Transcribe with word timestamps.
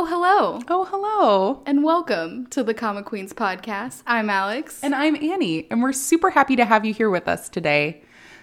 Oh, 0.00 0.04
hello, 0.06 0.60
Oh, 0.68 0.84
hello. 0.84 1.62
and 1.66 1.82
welcome 1.82 2.46
to 2.50 2.62
the 2.62 2.72
Comic 2.72 3.04
Queens 3.06 3.32
podcast. 3.32 4.04
I'm 4.06 4.30
Alex. 4.30 4.78
And 4.84 4.94
I'm 4.94 5.16
Annie, 5.16 5.66
and 5.72 5.82
we're 5.82 5.92
super 5.92 6.30
happy 6.30 6.54
to 6.54 6.64
have 6.64 6.84
you 6.84 6.94
here 6.94 7.10
with 7.10 7.26
us 7.26 7.48
today. 7.48 8.02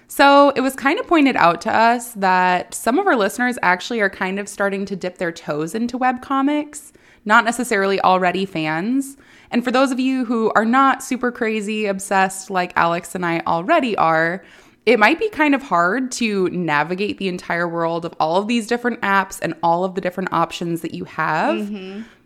So, 0.10 0.50
it 0.50 0.60
was 0.60 0.76
kind 0.76 1.00
of 1.00 1.08
pointed 1.08 1.38
out 1.38 1.62
to 1.62 1.74
us 1.74 2.12
that 2.16 2.74
some 2.74 3.00
of 3.00 3.08
our 3.08 3.16
listeners 3.16 3.58
actually 3.62 4.02
are 4.02 4.10
kind 4.10 4.38
of 4.38 4.50
starting 4.50 4.84
to 4.88 4.98
dip 4.98 5.18
their 5.18 5.32
toes 5.32 5.74
into 5.74 5.98
webcomics, 5.98 6.92
not 7.24 7.46
necessarily 7.46 8.02
already 8.02 8.46
fans. 8.46 9.16
And 9.50 9.64
for 9.64 9.72
those 9.72 9.92
of 9.92 10.00
you 10.00 10.26
who 10.26 10.52
are 10.58 10.66
not 10.66 11.04
super 11.04 11.32
crazy 11.32 11.86
obsessed 11.86 12.50
like 12.50 12.74
Alex 12.76 13.16
and 13.16 13.26
I 13.26 13.40
already 13.48 13.96
are, 13.96 14.44
it 14.86 15.00
might 15.00 15.20
be 15.20 15.30
kind 15.30 15.56
of 15.56 15.64
hard 15.64 16.12
to 16.14 16.48
navigate 16.50 17.18
the 17.18 17.28
entire 17.28 17.68
world 17.68 18.06
of 18.06 18.14
all 18.20 18.38
of 18.38 18.48
these 18.48 18.68
different 18.68 19.02
apps 19.02 19.40
and 19.42 19.54
all 19.64 19.84
of 19.84 19.96
the 19.96 20.02
different 20.02 20.32
options 20.32 20.82
that 20.82 20.94
you 20.94 21.06
have. 21.06 21.70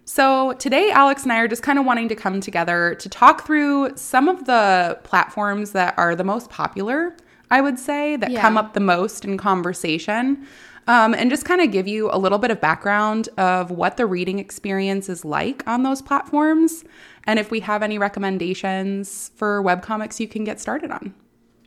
So, 0.06 0.54
today, 0.54 0.90
Alex 0.90 1.22
and 1.24 1.32
I 1.32 1.38
are 1.40 1.48
just 1.48 1.62
kind 1.62 1.78
of 1.78 1.86
wanting 1.86 2.10
to 2.10 2.16
come 2.16 2.42
together 2.42 2.96
to 2.96 3.08
talk 3.10 3.46
through 3.46 3.96
some 3.96 4.28
of 4.28 4.46
the 4.46 4.98
platforms 5.04 5.72
that 5.72 5.94
are 5.98 6.16
the 6.16 6.24
most 6.24 6.50
popular, 6.50 7.16
I 7.52 7.62
would 7.62 7.78
say, 7.78 8.16
that 8.16 8.32
Yeah. 8.32 8.42
come 8.42 8.58
up 8.58 8.74
the 8.74 8.80
most 8.80 9.24
in 9.24 9.38
conversation, 9.38 10.48
um, 10.88 11.14
and 11.14 11.30
just 11.30 11.46
kind 11.46 11.62
of 11.62 11.70
give 11.72 11.88
you 11.88 12.10
a 12.12 12.18
little 12.18 12.40
bit 12.40 12.50
of 12.50 12.60
background 12.60 13.30
of 13.38 13.70
what 13.70 13.98
the 13.98 14.08
reading 14.08 14.40
experience 14.40 15.10
is 15.10 15.24
like 15.24 15.62
on 15.68 15.84
those 15.84 16.02
platforms, 16.02 16.84
and 17.26 17.38
if 17.38 17.52
we 17.52 17.60
have 17.60 17.84
any 17.84 18.00
recommendations 18.00 19.30
for 19.36 19.62
webcomics 19.64 20.20
you 20.20 20.28
can 20.28 20.44
get 20.44 20.60
started 20.60 20.90
on. 20.90 21.14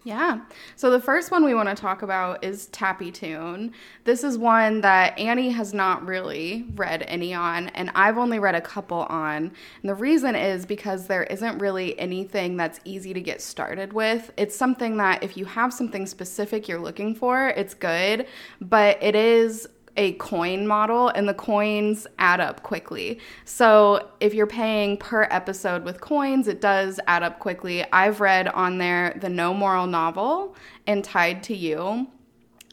Yeah. 0.05 0.41
So 0.74 0.91
the 0.91 1.01
first 1.01 1.30
one 1.30 1.45
we 1.45 1.55
want 1.55 1.69
to 1.69 1.77
talk 1.77 2.02
about 2.02 2.42
is 2.42 2.66
TappyToon. 2.69 3.73
This 4.02 4.25
is 4.25 4.37
one 4.37 4.80
that 4.80 5.16
Annie 5.16 5.51
has 5.51 5.73
not 5.73 6.05
really 6.05 6.66
read 6.75 7.05
any 7.06 7.33
on, 7.33 7.69
and 7.69 7.88
I've 7.95 8.19
only 8.19 8.41
read 8.41 8.56
a 8.56 8.61
couple 8.61 9.02
on. 9.05 9.52
And 9.80 9.88
the 9.88 9.95
reason 9.95 10.34
is 10.34 10.66
because 10.66 11.06
there 11.06 11.22
isn't 11.25 11.59
really 11.59 11.97
anything 12.00 12.56
that's 12.56 12.81
easy 12.84 13.14
to 13.14 13.20
get 13.20 13.41
started 13.41 13.92
with. 13.92 14.33
It's 14.36 14.56
something 14.56 14.97
that 14.97 15.22
if 15.22 15.36
you 15.36 15.44
have 15.44 15.72
something 15.72 16.06
specific 16.06 16.66
you're 16.66 16.81
looking 16.81 17.14
for, 17.14 17.48
it's 17.50 17.75
good, 17.75 18.27
but 18.61 19.00
it 19.00 19.14
is 19.14 19.69
a 19.97 20.12
coin 20.15 20.67
model 20.67 21.09
and 21.09 21.29
the 21.29 21.35
coins 21.35 22.07
add 22.19 22.41
up 22.41 22.62
quickly. 22.62 23.19
So 23.45 24.11
if 24.21 24.34
you're 24.34 24.47
paying 24.47 24.97
per 24.97 25.25
episode 25.31 25.84
with 25.84 26.01
coins, 26.01 26.49
it 26.49 26.61
does 26.61 26.99
add 27.07 27.23
up 27.23 27.39
quickly. 27.39 27.84
I've 27.93 28.21
read 28.21 28.49
on 28.49 28.79
there 28.79 29.17
the 29.21 29.29
No 29.29 29.53
Moral 29.53 29.87
novel 29.87 30.57
and 30.87 31.05
Tied 31.05 31.43
to 31.45 31.57
You. 31.57 32.09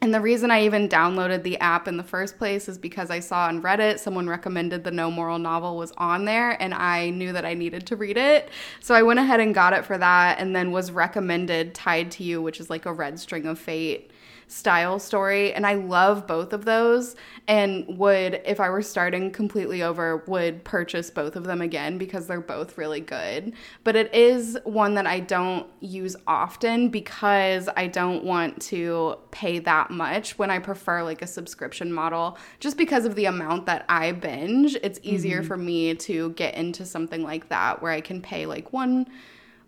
And 0.02 0.14
the 0.14 0.22
reason 0.22 0.50
I 0.50 0.64
even 0.64 0.88
downloaded 0.88 1.44
the 1.44 1.60
app 1.60 1.86
in 1.86 1.98
the 1.98 2.06
first 2.06 2.38
place 2.38 2.70
is 2.70 2.78
because 2.78 3.10
I 3.12 3.20
saw 3.20 3.48
on 3.48 3.62
Reddit 3.62 4.00
someone 4.00 4.30
recommended 4.30 4.86
the 4.86 4.92
No 4.92 5.12
Moral 5.12 5.40
novel 5.40 5.76
was 5.76 5.92
on 5.98 6.24
there 6.24 6.52
and 6.62 6.74
I 6.74 7.10
knew 7.10 7.34
that 7.34 7.44
I 7.44 7.54
needed 7.54 7.86
to 7.88 7.98
read 7.98 8.16
it. 8.16 8.50
So 8.80 8.96
I 8.96 9.04
went 9.04 9.20
ahead 9.20 9.42
and 9.42 9.54
got 9.54 9.74
it 9.74 9.84
for 9.84 9.98
that 9.98 10.40
and 10.40 10.56
then 10.56 10.72
was 10.72 10.92
recommended 10.92 11.76
Tied 11.76 12.12
to 12.12 12.24
You, 12.24 12.42
which 12.42 12.62
is 12.62 12.70
like 12.70 12.86
a 12.86 12.94
red 12.94 13.20
string 13.20 13.46
of 13.46 13.60
fate 13.60 14.12
style 14.50 14.98
story 14.98 15.54
and 15.54 15.66
I 15.66 15.76
love 15.76 16.26
both 16.26 16.54
of 16.54 16.66
those 16.66 17.16
and 17.48 17.86
would 18.00 18.42
if 18.46 18.60
I 18.60 18.72
were 18.72 18.82
starting 18.82 19.30
completely 19.30 19.84
over 19.84 20.24
would 20.26 20.64
purchase 20.64 21.12
both 21.12 21.36
of 21.36 21.44
them 21.44 21.62
again 21.62 22.00
because 22.00 22.26
they're 22.26 22.42
both 22.42 22.76
really 22.76 23.00
good. 23.00 23.54
But 23.84 23.96
it 23.96 24.14
is 24.14 24.58
one 24.64 24.96
that 24.96 25.06
I 25.06 25.20
don't 25.20 25.68
use 25.82 26.16
often 26.26 26.90
because 26.90 27.70
I 27.78 27.86
don't 27.86 28.24
want 28.24 28.60
to 28.64 29.20
pay 29.30 29.60
that 29.60 29.92
much 29.92 30.40
when 30.40 30.50
I 30.50 30.58
prefer 30.58 31.04
like 31.04 31.22
a 31.22 31.28
subscription 31.28 31.94
model. 31.94 32.36
Just 32.60 32.76
because 32.76 33.06
of 33.06 33.14
the 33.14 33.26
amount 33.26 33.68
that 33.68 33.86
I 33.88 34.14
binge 34.14 34.76
it's 34.82 35.00
easier 35.04 35.40
mm-hmm. 35.40 35.48
for 35.48 35.58
me 35.58 35.94
to 35.94 36.32
get 36.32 36.56
into 36.56 36.86
something 36.86 37.22
like 37.22 37.50
that 37.50 37.84
where 37.84 37.92
I 37.92 38.02
can 38.02 38.20
pay 38.20 38.48
like 38.48 38.74
one 38.74 39.06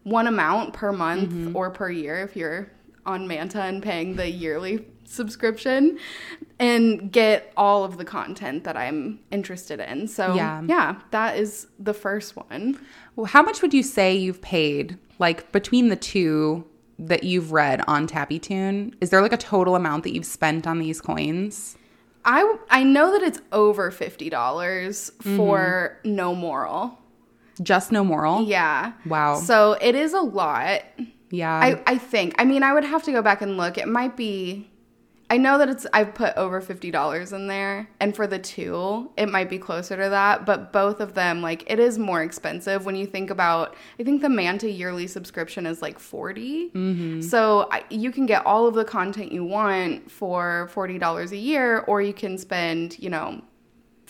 one 0.04 0.26
amount 0.26 0.74
per 0.74 0.92
month 0.92 1.30
mm-hmm. 1.30 1.56
or 1.56 1.70
per 1.70 1.92
year 1.92 2.24
if 2.24 2.36
you're 2.36 2.72
on 3.06 3.28
Manta 3.28 3.62
and 3.62 3.82
paying 3.82 4.16
the 4.16 4.30
yearly 4.30 4.86
subscription 5.06 5.98
and 6.60 7.12
get 7.12 7.52
all 7.58 7.84
of 7.84 7.98
the 7.98 8.06
content 8.06 8.64
that 8.64 8.78
I'm 8.78 9.20
interested 9.32 9.80
in. 9.80 10.08
So, 10.08 10.36
Yeah. 10.36 10.62
yeah, 10.66 10.96
that 11.12 11.38
is 11.38 11.68
the 11.80 11.94
first 11.94 12.36
one. 12.36 12.80
Well, 13.16 13.26
how 13.26 13.42
much 13.42 13.62
would 13.62 13.74
you 13.74 13.84
say 13.84 14.16
you've 14.16 14.42
paid, 14.42 14.98
like 15.20 15.52
between 15.52 15.90
the 15.90 15.96
two 15.96 16.64
that 16.98 17.24
you've 17.24 17.52
read 17.52 17.82
on 17.88 18.08
Tappy 18.08 18.40
Tune? 18.40 18.96
Is 19.02 19.10
there 19.10 19.22
like 19.22 19.34
a 19.34 19.38
total 19.38 19.76
amount 19.76 20.04
that 20.04 20.14
you've 20.14 20.26
spent 20.26 20.66
on 20.68 20.80
these 20.80 21.02
coins? 21.02 21.78
I 22.24 22.56
I 22.70 22.84
know 22.84 23.12
that 23.12 23.24
it's 23.24 23.42
over 23.52 23.92
$50 23.92 25.12
for 25.36 25.98
mm-hmm. 26.04 26.16
No 26.16 26.36
Moral. 26.36 27.00
Just 27.62 27.92
no 27.92 28.04
moral? 28.04 28.44
Yeah. 28.44 28.94
Wow. 29.06 29.36
So, 29.36 29.74
it 29.82 29.94
is 29.96 30.14
a 30.14 30.22
lot. 30.22 30.82
Yeah. 31.32 31.52
I, 31.54 31.82
I 31.88 31.98
think. 31.98 32.36
I 32.38 32.46
mean, 32.46 32.62
I 32.62 32.74
would 32.74 32.84
have 32.84 33.04
to 33.04 33.12
go 33.12 33.22
back 33.22 33.42
and 33.42 33.58
look. 33.58 33.78
It 33.78 33.88
might 33.88 34.16
be. 34.16 34.68
I 35.30 35.38
know 35.38 35.58
that 35.60 35.70
it's. 35.70 35.88
I've 35.94 36.14
put 36.14 36.36
over 36.36 36.60
fifty 36.60 36.92
dollars 36.92 37.32
in 37.32 37.48
there, 37.48 37.90
and 38.02 38.14
for 38.14 38.28
the 38.28 38.38
two, 38.38 39.10
it 39.16 39.30
might 39.30 39.50
be 39.50 39.58
closer 39.58 39.96
to 39.96 40.10
that. 40.10 40.46
But 40.46 40.74
both 40.74 41.00
of 41.00 41.14
them, 41.14 41.42
like, 41.42 41.64
it 41.72 41.80
is 41.80 41.98
more 41.98 42.22
expensive 42.22 42.86
when 42.86 42.98
you 42.98 43.06
think 43.06 43.30
about. 43.30 43.78
I 43.98 44.04
think 44.04 44.22
the 44.22 44.28
Manta 44.28 44.70
yearly 44.70 45.08
subscription 45.08 45.66
is 45.66 45.82
like 45.82 46.00
40 46.00 46.72
Mm-hmm. 46.72 47.22
So 47.22 47.70
I, 47.72 47.86
you 47.90 48.12
can 48.12 48.26
get 48.26 48.46
all 48.46 48.68
of 48.68 48.74
the 48.74 48.84
content 48.84 49.32
you 49.32 49.46
want 49.46 50.12
for 50.12 50.68
forty 50.74 50.98
dollars 50.98 51.32
a 51.32 51.38
year, 51.38 51.80
or 51.88 52.02
you 52.02 52.14
can 52.14 52.38
spend, 52.38 53.00
you 53.00 53.10
know, 53.10 53.42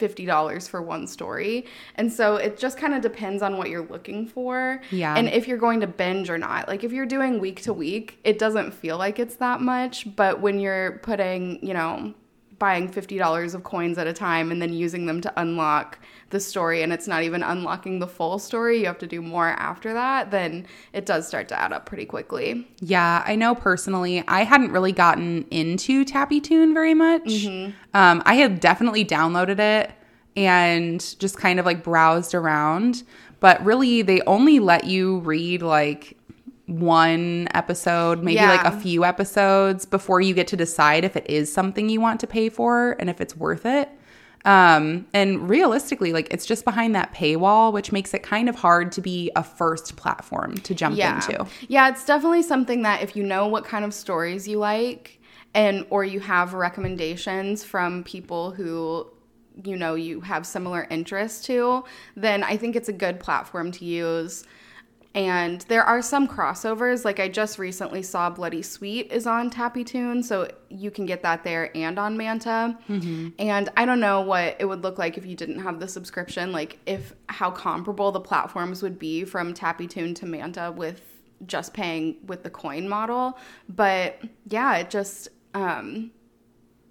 $50 0.01 0.67
for 0.67 0.81
one 0.81 1.07
story. 1.07 1.65
And 1.95 2.11
so 2.11 2.35
it 2.35 2.57
just 2.57 2.77
kind 2.77 2.93
of 2.93 3.01
depends 3.01 3.41
on 3.41 3.57
what 3.57 3.69
you're 3.69 3.85
looking 3.85 4.27
for. 4.27 4.81
Yeah. 4.91 5.15
And 5.15 5.29
if 5.29 5.47
you're 5.47 5.57
going 5.57 5.79
to 5.81 5.87
binge 5.87 6.29
or 6.29 6.37
not. 6.37 6.67
Like 6.67 6.83
if 6.83 6.91
you're 6.91 7.05
doing 7.05 7.39
week 7.39 7.61
to 7.63 7.73
week, 7.73 8.19
it 8.23 8.39
doesn't 8.39 8.73
feel 8.73 8.97
like 8.97 9.19
it's 9.19 9.35
that 9.35 9.61
much. 9.61 10.15
But 10.15 10.41
when 10.41 10.59
you're 10.59 10.99
putting, 11.03 11.65
you 11.65 11.73
know, 11.73 12.13
buying 12.61 12.87
$50 12.87 13.55
of 13.55 13.63
coins 13.63 13.97
at 13.97 14.05
a 14.05 14.13
time 14.13 14.51
and 14.51 14.61
then 14.61 14.71
using 14.71 15.07
them 15.07 15.19
to 15.19 15.33
unlock 15.35 15.97
the 16.29 16.39
story 16.39 16.83
and 16.83 16.93
it's 16.93 17.07
not 17.07 17.23
even 17.23 17.41
unlocking 17.41 17.97
the 17.97 18.07
full 18.07 18.37
story, 18.37 18.81
you 18.81 18.85
have 18.85 18.99
to 18.99 19.07
do 19.07 19.19
more 19.19 19.47
after 19.47 19.93
that, 19.93 20.29
then 20.29 20.67
it 20.93 21.07
does 21.07 21.27
start 21.27 21.47
to 21.47 21.59
add 21.59 21.73
up 21.73 21.87
pretty 21.87 22.05
quickly. 22.05 22.67
Yeah, 22.79 23.23
I 23.25 23.35
know 23.35 23.55
personally, 23.55 24.23
I 24.27 24.43
hadn't 24.43 24.71
really 24.71 24.91
gotten 24.91 25.47
into 25.49 26.05
TappyToon 26.05 26.75
very 26.75 26.93
much. 26.93 27.23
Mm-hmm. 27.23 27.71
Um, 27.95 28.21
I 28.27 28.35
had 28.35 28.59
definitely 28.59 29.05
downloaded 29.05 29.57
it 29.57 29.91
and 30.37 30.99
just 31.19 31.37
kind 31.37 31.59
of 31.59 31.65
like 31.65 31.83
browsed 31.83 32.35
around, 32.35 33.01
but 33.39 33.65
really, 33.65 34.03
they 34.03 34.21
only 34.21 34.59
let 34.59 34.83
you 34.83 35.17
read 35.21 35.63
like 35.63 36.15
one 36.79 37.47
episode, 37.53 38.23
maybe 38.23 38.39
like 38.39 38.65
a 38.65 38.71
few 38.79 39.03
episodes 39.03 39.85
before 39.85 40.21
you 40.21 40.33
get 40.33 40.47
to 40.47 40.57
decide 40.57 41.03
if 41.03 41.15
it 41.15 41.29
is 41.29 41.51
something 41.51 41.89
you 41.89 41.99
want 41.99 42.19
to 42.21 42.27
pay 42.27 42.49
for 42.49 42.95
and 42.99 43.09
if 43.09 43.19
it's 43.19 43.35
worth 43.35 43.65
it. 43.65 43.89
Um, 44.43 45.05
and 45.13 45.47
realistically, 45.47 46.13
like 46.13 46.27
it's 46.33 46.45
just 46.45 46.65
behind 46.65 46.95
that 46.95 47.13
paywall, 47.13 47.71
which 47.71 47.91
makes 47.91 48.13
it 48.13 48.23
kind 48.23 48.49
of 48.49 48.55
hard 48.55 48.91
to 48.93 49.01
be 49.01 49.31
a 49.35 49.43
first 49.43 49.95
platform 49.97 50.55
to 50.57 50.73
jump 50.73 50.97
yeah. 50.97 51.15
into. 51.15 51.45
Yeah, 51.67 51.89
it's 51.89 52.05
definitely 52.05 52.41
something 52.41 52.81
that 52.81 53.03
if 53.03 53.15
you 53.15 53.23
know 53.23 53.47
what 53.47 53.65
kind 53.65 53.85
of 53.85 53.93
stories 53.93 54.47
you 54.47 54.57
like 54.57 55.19
and 55.53 55.85
or 55.89 56.03
you 56.03 56.19
have 56.21 56.53
recommendations 56.53 57.63
from 57.63 58.03
people 58.03 58.51
who 58.51 59.07
you 59.63 59.75
know 59.75 59.95
you 59.95 60.21
have 60.21 60.45
similar 60.45 60.87
interests 60.89 61.45
to, 61.45 61.83
then 62.15 62.43
I 62.43 62.57
think 62.57 62.75
it's 62.75 62.89
a 62.89 62.93
good 62.93 63.19
platform 63.19 63.71
to 63.73 63.85
use. 63.85 64.43
And 65.13 65.61
there 65.61 65.83
are 65.83 66.01
some 66.01 66.25
crossovers. 66.27 67.03
Like 67.03 67.19
I 67.19 67.27
just 67.27 67.59
recently 67.59 68.01
saw 68.01 68.29
Bloody 68.29 68.61
Sweet 68.61 69.11
is 69.11 69.27
on 69.27 69.49
TappyToon, 69.49 70.23
so 70.23 70.49
you 70.69 70.89
can 70.89 71.05
get 71.05 71.21
that 71.23 71.43
there 71.43 71.75
and 71.75 71.99
on 71.99 72.15
Manta. 72.15 72.77
And 73.39 73.69
I 73.75 73.85
don't 73.85 73.99
know 73.99 74.21
what 74.21 74.55
it 74.59 74.65
would 74.65 74.83
look 74.83 74.97
like 74.97 75.17
if 75.17 75.25
you 75.25 75.35
didn't 75.35 75.59
have 75.59 75.79
the 75.79 75.87
subscription. 75.87 76.53
Like 76.53 76.79
if 76.85 77.13
how 77.27 77.51
comparable 77.51 78.11
the 78.11 78.21
platforms 78.21 78.81
would 78.81 78.97
be 78.97 79.25
from 79.25 79.53
TappyToon 79.53 80.15
to 80.15 80.25
Manta 80.25 80.73
with 80.75 81.01
just 81.45 81.73
paying 81.73 82.17
with 82.25 82.43
the 82.43 82.49
coin 82.49 82.87
model. 82.87 83.37
But 83.67 84.21
yeah, 84.47 84.77
it 84.77 84.89
just 84.89 85.27
um, 85.53 86.11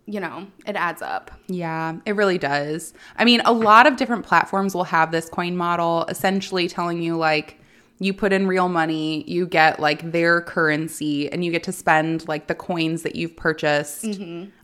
you 0.07 0.21
know, 0.21 0.47
it 0.67 0.77
adds 0.77 1.03
up. 1.03 1.31
Yeah, 1.47 1.97
it 2.05 2.17
really 2.17 2.39
does. 2.39 2.93
I 3.17 3.25
mean, 3.25 3.41
a 3.45 3.53
lot 3.53 3.87
of 3.87 3.97
different 3.97 4.27
platforms 4.27 4.75
will 4.75 4.85
have 4.85 5.13
this 5.13 5.29
coin 5.29 5.57
model 5.57 6.05
essentially 6.09 6.69
telling 6.69 7.01
you 7.01 7.17
like 7.17 7.60
you 8.01 8.15
put 8.15 8.33
in 8.33 8.47
real 8.47 8.69
money, 8.69 9.25
you 9.31 9.47
get 9.47 9.79
like 9.79 10.11
their 10.11 10.41
currency 10.41 11.31
and 11.31 11.45
you 11.45 11.53
get 11.53 11.63
to 11.65 11.73
spend 11.73 12.27
like 12.27 12.47
the 12.47 12.55
coins 12.55 13.03
that 13.03 13.15
you've 13.15 13.37
purchased 13.37 14.05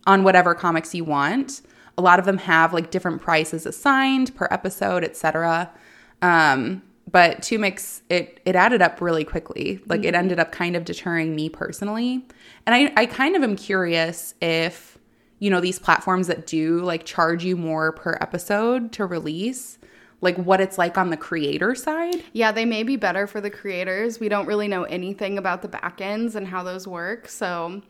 on 0.07 0.25
whatever 0.25 0.55
comics 0.55 0.95
you 0.95 1.05
want. 1.05 1.61
A 1.99 2.03
lot 2.03 2.19
of 2.19 2.25
them 2.25 2.39
have 2.39 2.73
like 2.73 2.91
different 2.91 3.21
prices 3.21 3.67
assigned 3.67 4.35
per 4.35 4.49
episode, 4.51 5.05
etc. 5.05 5.71
Um, 6.23 6.83
but 7.11 7.43
to 7.45 7.59
mix 7.59 8.03
it 8.09 8.41
it 8.45 8.57
added 8.57 8.83
up 8.83 9.01
really 9.01 9.25
quickly. 9.25 9.81
Like 9.87 10.05
it 10.05 10.15
ended 10.15 10.41
up 10.41 10.51
kind 10.51 10.75
of 10.75 10.85
deterring 10.85 11.37
me 11.37 11.51
personally. 11.51 12.27
And 12.67 12.75
I, 12.75 12.93
I 12.97 13.07
kind 13.07 13.37
of 13.37 13.43
am 13.43 13.55
curious 13.55 14.35
if 14.41 14.97
you 15.39 15.51
know, 15.51 15.61
these 15.61 15.79
platforms 15.79 16.29
that 16.29 16.47
do 16.47 16.81
like 16.81 17.05
charge 17.05 17.45
you 17.45 17.57
more 17.57 17.93
per 17.93 18.17
episode 18.21 18.93
to 18.93 19.05
release, 19.05 19.79
like 20.21 20.37
what 20.37 20.61
it's 20.61 20.79
like 20.79 20.97
on 20.97 21.11
the 21.11 21.17
creator 21.17 21.75
side. 21.75 22.23
Yeah, 22.33 22.53
they 22.53 22.65
may 22.65 22.83
be 22.83 22.97
better 22.97 23.27
for 23.27 23.41
the 23.41 23.51
creators. 23.51 24.19
We 24.19 24.29
don't 24.29 24.47
really 24.47 24.69
know 24.69 24.85
anything 24.85 25.39
about 25.39 25.63
the 25.63 25.69
back 25.69 26.01
ends 26.01 26.35
and 26.35 26.47
how 26.47 26.63
those 26.63 26.89
work. 26.89 27.29
So 27.29 27.83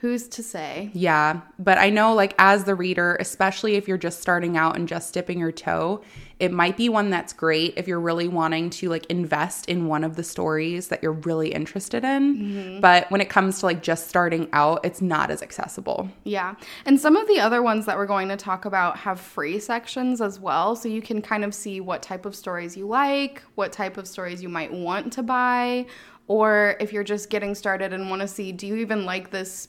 who's 0.00 0.28
to 0.28 0.42
say? 0.42 0.90
Yeah, 0.94 1.42
but 1.58 1.76
I 1.76 1.90
know 1.90 2.14
like 2.14 2.34
as 2.38 2.64
the 2.64 2.74
reader, 2.74 3.18
especially 3.20 3.74
if 3.74 3.86
you're 3.86 3.98
just 3.98 4.22
starting 4.22 4.56
out 4.56 4.76
and 4.76 4.88
just 4.88 5.12
dipping 5.12 5.38
your 5.38 5.52
toe, 5.52 6.02
it 6.38 6.50
might 6.50 6.78
be 6.78 6.88
one 6.88 7.10
that's 7.10 7.34
great 7.34 7.74
if 7.76 7.86
you're 7.86 8.00
really 8.00 8.26
wanting 8.26 8.70
to 8.70 8.88
like 8.88 9.04
invest 9.06 9.68
in 9.68 9.88
one 9.88 10.02
of 10.02 10.16
the 10.16 10.22
stories 10.22 10.88
that 10.88 11.02
you're 11.02 11.12
really 11.12 11.52
interested 11.52 12.02
in. 12.02 12.36
Mm-hmm. 12.36 12.80
But 12.80 13.10
when 13.10 13.20
it 13.20 13.28
comes 13.28 13.60
to 13.60 13.66
like 13.66 13.82
just 13.82 14.08
starting 14.08 14.48
out, 14.54 14.80
it's 14.84 15.02
not 15.02 15.30
as 15.30 15.42
accessible. 15.42 16.08
Yeah. 16.24 16.54
And 16.86 16.98
some 16.98 17.14
of 17.16 17.28
the 17.28 17.38
other 17.38 17.62
ones 17.62 17.84
that 17.84 17.98
we're 17.98 18.06
going 18.06 18.30
to 18.30 18.38
talk 18.38 18.64
about 18.64 18.96
have 18.96 19.20
free 19.20 19.60
sections 19.60 20.22
as 20.22 20.40
well, 20.40 20.76
so 20.76 20.88
you 20.88 21.02
can 21.02 21.20
kind 21.20 21.44
of 21.44 21.54
see 21.54 21.82
what 21.82 22.02
type 22.02 22.24
of 22.24 22.34
stories 22.34 22.74
you 22.74 22.86
like, 22.86 23.42
what 23.54 23.70
type 23.70 23.98
of 23.98 24.08
stories 24.08 24.42
you 24.42 24.48
might 24.48 24.72
want 24.72 25.12
to 25.12 25.22
buy, 25.22 25.84
or 26.26 26.76
if 26.80 26.90
you're 26.90 27.04
just 27.04 27.28
getting 27.28 27.54
started 27.54 27.92
and 27.92 28.08
want 28.08 28.22
to 28.22 28.28
see 28.28 28.50
do 28.52 28.66
you 28.66 28.76
even 28.76 29.04
like 29.04 29.30
this 29.30 29.68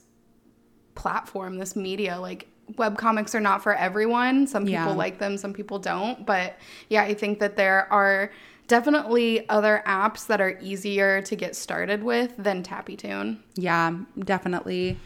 platform, 0.96 1.58
this 1.58 1.76
media. 1.76 2.20
Like 2.20 2.48
web 2.78 2.98
comics 2.98 3.36
are 3.36 3.40
not 3.40 3.64
for 3.64 3.76
everyone. 3.76 4.48
Some 4.48 4.66
people 4.66 4.74
yeah. 4.74 4.94
like 4.94 5.20
them, 5.20 5.38
some 5.38 5.54
people 5.54 5.80
don't. 5.80 6.26
But 6.26 6.58
yeah, 6.90 7.04
I 7.04 7.14
think 7.14 7.40
that 7.40 7.56
there 7.56 7.92
are 7.92 8.32
definitely 8.68 9.48
other 9.50 9.84
apps 9.86 10.28
that 10.28 10.40
are 10.40 10.58
easier 10.62 11.22
to 11.24 11.36
get 11.36 11.56
started 11.56 12.04
with 12.04 12.34
than 12.38 12.64
TappyToon. 12.64 13.38
Yeah, 13.56 13.98
definitely. 14.20 14.98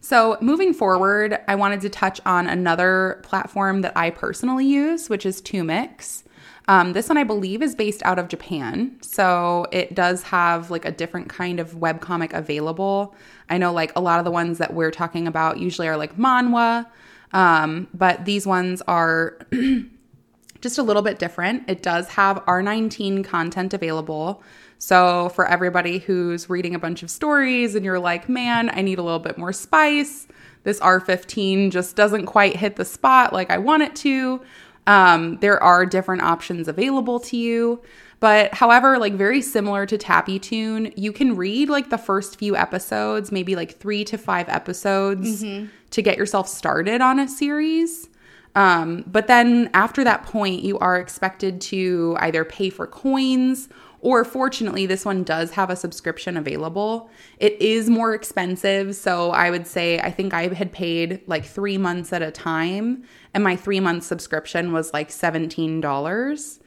So, 0.00 0.38
moving 0.40 0.72
forward, 0.72 1.38
I 1.46 1.54
wanted 1.56 1.82
to 1.82 1.90
touch 1.90 2.22
on 2.24 2.46
another 2.46 3.20
platform 3.22 3.82
that 3.82 3.92
I 3.94 4.08
personally 4.08 4.64
use, 4.64 5.10
which 5.10 5.26
is 5.26 5.42
TooMics. 5.42 6.22
Um, 6.70 6.92
this 6.92 7.08
one, 7.08 7.18
I 7.18 7.24
believe, 7.24 7.62
is 7.62 7.74
based 7.74 8.00
out 8.04 8.20
of 8.20 8.28
Japan. 8.28 8.96
So 9.00 9.66
it 9.72 9.92
does 9.92 10.22
have 10.22 10.70
like 10.70 10.84
a 10.84 10.92
different 10.92 11.28
kind 11.28 11.58
of 11.58 11.72
webcomic 11.72 12.32
available. 12.32 13.12
I 13.48 13.58
know 13.58 13.72
like 13.72 13.90
a 13.96 14.00
lot 14.00 14.20
of 14.20 14.24
the 14.24 14.30
ones 14.30 14.58
that 14.58 14.72
we're 14.72 14.92
talking 14.92 15.26
about 15.26 15.58
usually 15.58 15.88
are 15.88 15.96
like 15.96 16.16
manhwa, 16.16 16.86
um, 17.32 17.88
but 17.92 18.24
these 18.24 18.46
ones 18.46 18.82
are 18.86 19.36
just 20.60 20.78
a 20.78 20.84
little 20.84 21.02
bit 21.02 21.18
different. 21.18 21.68
It 21.68 21.82
does 21.82 22.06
have 22.10 22.36
R19 22.46 23.24
content 23.24 23.74
available. 23.74 24.40
So 24.78 25.30
for 25.30 25.48
everybody 25.48 25.98
who's 25.98 26.48
reading 26.48 26.76
a 26.76 26.78
bunch 26.78 27.02
of 27.02 27.10
stories 27.10 27.74
and 27.74 27.84
you're 27.84 27.98
like, 27.98 28.28
man, 28.28 28.70
I 28.72 28.82
need 28.82 29.00
a 29.00 29.02
little 29.02 29.18
bit 29.18 29.36
more 29.36 29.52
spice, 29.52 30.28
this 30.62 30.78
R15 30.78 31.72
just 31.72 31.96
doesn't 31.96 32.26
quite 32.26 32.54
hit 32.54 32.76
the 32.76 32.84
spot 32.84 33.32
like 33.32 33.50
I 33.50 33.58
want 33.58 33.82
it 33.82 33.96
to 33.96 34.40
um, 34.86 35.38
there 35.40 35.62
are 35.62 35.86
different 35.86 36.22
options 36.22 36.68
available 36.68 37.20
to 37.20 37.36
you. 37.36 37.82
But 38.20 38.52
however, 38.52 38.98
like 38.98 39.14
very 39.14 39.40
similar 39.40 39.86
to 39.86 39.96
TappyToon, 39.96 40.92
you 40.96 41.10
can 41.10 41.36
read 41.36 41.70
like 41.70 41.88
the 41.88 41.98
first 41.98 42.38
few 42.38 42.54
episodes, 42.54 43.32
maybe 43.32 43.56
like 43.56 43.78
three 43.78 44.04
to 44.04 44.18
five 44.18 44.48
episodes 44.48 45.42
mm-hmm. 45.42 45.68
to 45.90 46.02
get 46.02 46.18
yourself 46.18 46.46
started 46.46 47.00
on 47.00 47.18
a 47.18 47.26
series. 47.26 48.10
Um, 48.54 49.04
but 49.06 49.26
then 49.26 49.70
after 49.72 50.04
that 50.04 50.24
point, 50.24 50.62
you 50.62 50.78
are 50.80 50.98
expected 50.98 51.60
to 51.62 52.16
either 52.20 52.44
pay 52.44 52.68
for 52.68 52.86
coins 52.86 53.68
or 54.02 54.24
fortunately, 54.24 54.86
this 54.86 55.04
one 55.04 55.22
does 55.22 55.50
have 55.52 55.68
a 55.68 55.76
subscription 55.76 56.36
available. 56.36 57.10
It 57.38 57.60
is 57.60 57.90
more 57.90 58.14
expensive. 58.14 58.96
So 58.96 59.30
I 59.30 59.50
would 59.50 59.66
say, 59.66 59.98
I 59.98 60.10
think 60.10 60.32
I 60.32 60.52
had 60.54 60.72
paid 60.72 61.20
like 61.26 61.44
three 61.44 61.76
months 61.76 62.12
at 62.12 62.22
a 62.22 62.30
time, 62.30 63.04
and 63.34 63.44
my 63.44 63.56
three 63.56 63.80
month 63.80 64.04
subscription 64.04 64.72
was 64.72 64.92
like 64.92 65.10
$17. 65.10 66.58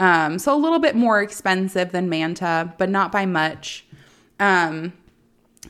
Um, 0.00 0.38
so 0.38 0.54
a 0.54 0.58
little 0.58 0.78
bit 0.78 0.96
more 0.96 1.20
expensive 1.20 1.92
than 1.92 2.08
Manta, 2.08 2.74
but 2.78 2.88
not 2.88 3.12
by 3.12 3.26
much. 3.26 3.86
Um, 4.40 4.94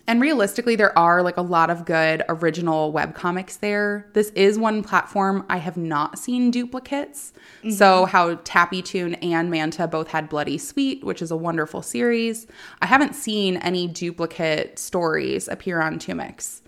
and 0.07 0.21
realistically, 0.21 0.77
there 0.77 0.97
are 0.97 1.23
like 1.23 1.37
a 1.37 1.43
lot 1.43 1.69
of 1.69 1.85
good 1.85 2.23
original 2.29 2.93
web 2.93 3.15
comics 3.15 3.57
there. 3.57 4.09
This 4.13 4.31
is 4.31 4.59
one 4.59 4.83
platform 4.85 5.45
I 5.49 5.57
have 5.59 5.77
not 5.77 6.19
seen 6.19 6.51
duplicates. 6.51 7.33
Mm-hmm. 7.59 7.71
So, 7.71 8.05
how 8.05 8.37
TappyToon 8.37 9.19
and 9.23 9.51
Manta 9.51 9.89
both 9.89 10.09
had 10.09 10.29
Bloody 10.29 10.59
Sweet, 10.59 11.03
which 11.03 11.21
is 11.21 11.31
a 11.31 11.37
wonderful 11.37 11.83
series. 11.83 12.47
I 12.81 12.87
haven't 12.87 13.15
seen 13.15 13.57
any 13.59 13.89
duplicate 13.89 14.79
stories 14.79 15.49
appear 15.49 15.81
on 15.81 15.99
TooMics. 15.99 16.61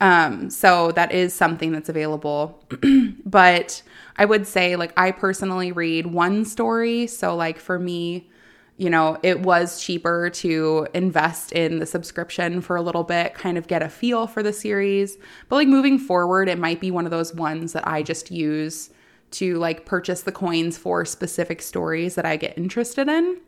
Um, 0.00 0.48
so 0.48 0.92
that 0.92 1.10
is 1.10 1.34
something 1.34 1.72
that's 1.72 1.88
available. 1.88 2.64
but 3.24 3.82
I 4.16 4.24
would 4.24 4.46
say, 4.46 4.76
like, 4.76 4.92
I 4.96 5.10
personally 5.10 5.72
read 5.72 6.06
one 6.06 6.44
story. 6.44 7.08
So, 7.08 7.34
like, 7.34 7.58
for 7.58 7.78
me, 7.78 8.30
you 8.78 8.88
know, 8.88 9.18
it 9.24 9.40
was 9.40 9.80
cheaper 9.80 10.30
to 10.30 10.86
invest 10.94 11.50
in 11.50 11.80
the 11.80 11.86
subscription 11.86 12.60
for 12.60 12.76
a 12.76 12.82
little 12.82 13.02
bit, 13.02 13.34
kind 13.34 13.58
of 13.58 13.66
get 13.66 13.82
a 13.82 13.88
feel 13.88 14.28
for 14.28 14.40
the 14.40 14.52
series. 14.52 15.18
But 15.48 15.56
like 15.56 15.68
moving 15.68 15.98
forward, 15.98 16.48
it 16.48 16.58
might 16.58 16.80
be 16.80 16.92
one 16.92 17.04
of 17.04 17.10
those 17.10 17.34
ones 17.34 17.72
that 17.72 17.86
I 17.86 18.04
just 18.04 18.30
use 18.30 18.90
to 19.32 19.56
like 19.56 19.84
purchase 19.84 20.22
the 20.22 20.32
coins 20.32 20.78
for 20.78 21.04
specific 21.04 21.60
stories 21.60 22.14
that 22.14 22.24
I 22.24 22.36
get 22.36 22.56
interested 22.56 23.08
in. 23.08 23.40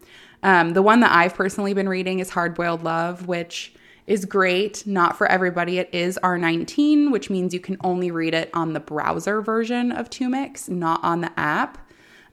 Um, 0.43 0.73
the 0.73 0.83
one 0.83 0.99
that 1.01 1.13
I've 1.13 1.35
personally 1.35 1.75
been 1.75 1.89
reading 1.89 2.19
is 2.19 2.31
Hard 2.31 2.57
Boiled 2.57 2.83
Love, 2.83 3.29
which 3.29 3.73
is 4.09 4.25
great. 4.25 4.85
Not 4.85 5.17
for 5.17 5.29
everybody. 5.29 5.79
It 5.79 5.91
is 5.93 6.19
R19, 6.25 7.13
which 7.13 7.31
means 7.31 7.55
you 7.55 7.61
can 7.61 7.77
only 7.85 8.11
read 8.11 8.35
it 8.35 8.51
on 8.53 8.73
the 8.73 8.81
browser 8.81 9.41
version 9.41 9.93
of 9.93 10.11
TooMics, 10.11 10.69
not 10.69 10.99
on 11.05 11.21
the 11.21 11.31
app. 11.39 11.79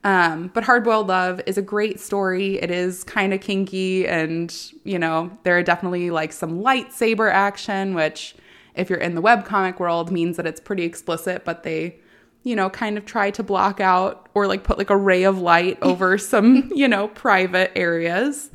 Um, 0.07 0.51
but 0.53 0.63
Hard 0.63 0.85
Boiled 0.85 1.07
Love 1.07 1.41
is 1.47 1.57
a 1.57 1.61
great 1.61 1.99
story. 1.99 2.61
It 2.61 2.71
is 2.71 3.03
kind 3.03 3.33
of 3.33 3.41
kinky, 3.41 4.07
and 4.07 4.55
you 4.85 4.97
know, 4.97 5.37
there 5.43 5.57
are 5.57 5.63
definitely 5.63 6.11
like 6.11 6.31
some 6.31 6.61
lightsaber 6.61 7.29
action, 7.29 7.93
which, 7.93 8.33
if 8.73 8.89
you're 8.89 8.99
in 8.99 9.15
the 9.15 9.21
webcomic 9.21 9.81
world, 9.81 10.09
means 10.09 10.37
that 10.37 10.47
it's 10.47 10.61
pretty 10.61 10.83
explicit, 10.83 11.43
but 11.43 11.63
they, 11.63 11.97
you 12.43 12.55
know, 12.55 12.69
kind 12.69 12.97
of 12.97 13.03
try 13.03 13.31
to 13.31 13.43
block 13.43 13.81
out 13.81 14.29
or 14.33 14.47
like 14.47 14.63
put 14.63 14.77
like 14.77 14.89
a 14.89 14.95
ray 14.95 15.23
of 15.23 15.39
light 15.39 15.77
over 15.81 16.17
some, 16.17 16.71
you 16.73 16.87
know, 16.87 17.09
private 17.09 17.73
areas. 17.77 18.49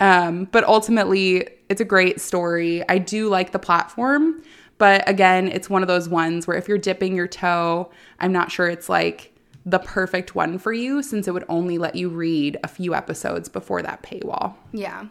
Um, 0.00 0.46
but 0.46 0.64
ultimately, 0.64 1.46
it's 1.68 1.80
a 1.80 1.84
great 1.84 2.20
story. 2.20 2.82
I 2.88 2.98
do 2.98 3.28
like 3.28 3.52
the 3.52 3.60
platform, 3.60 4.42
but 4.78 5.08
again, 5.08 5.46
it's 5.46 5.70
one 5.70 5.82
of 5.82 5.88
those 5.88 6.08
ones 6.08 6.48
where 6.48 6.56
if 6.56 6.66
you're 6.66 6.78
dipping 6.78 7.14
your 7.14 7.28
toe, 7.28 7.92
I'm 8.18 8.32
not 8.32 8.50
sure 8.50 8.66
it's 8.66 8.88
like 8.88 9.30
the 9.66 9.78
perfect 9.78 10.34
one 10.34 10.58
for 10.58 10.72
you 10.72 11.02
since 11.02 11.28
it 11.28 11.34
would 11.34 11.44
only 11.48 11.78
let 11.78 11.94
you 11.94 12.08
read 12.08 12.58
a 12.64 12.68
few 12.68 12.94
episodes 12.94 13.48
before 13.48 13.82
that 13.82 14.02
paywall. 14.02 14.54
Yeah. 14.72 15.06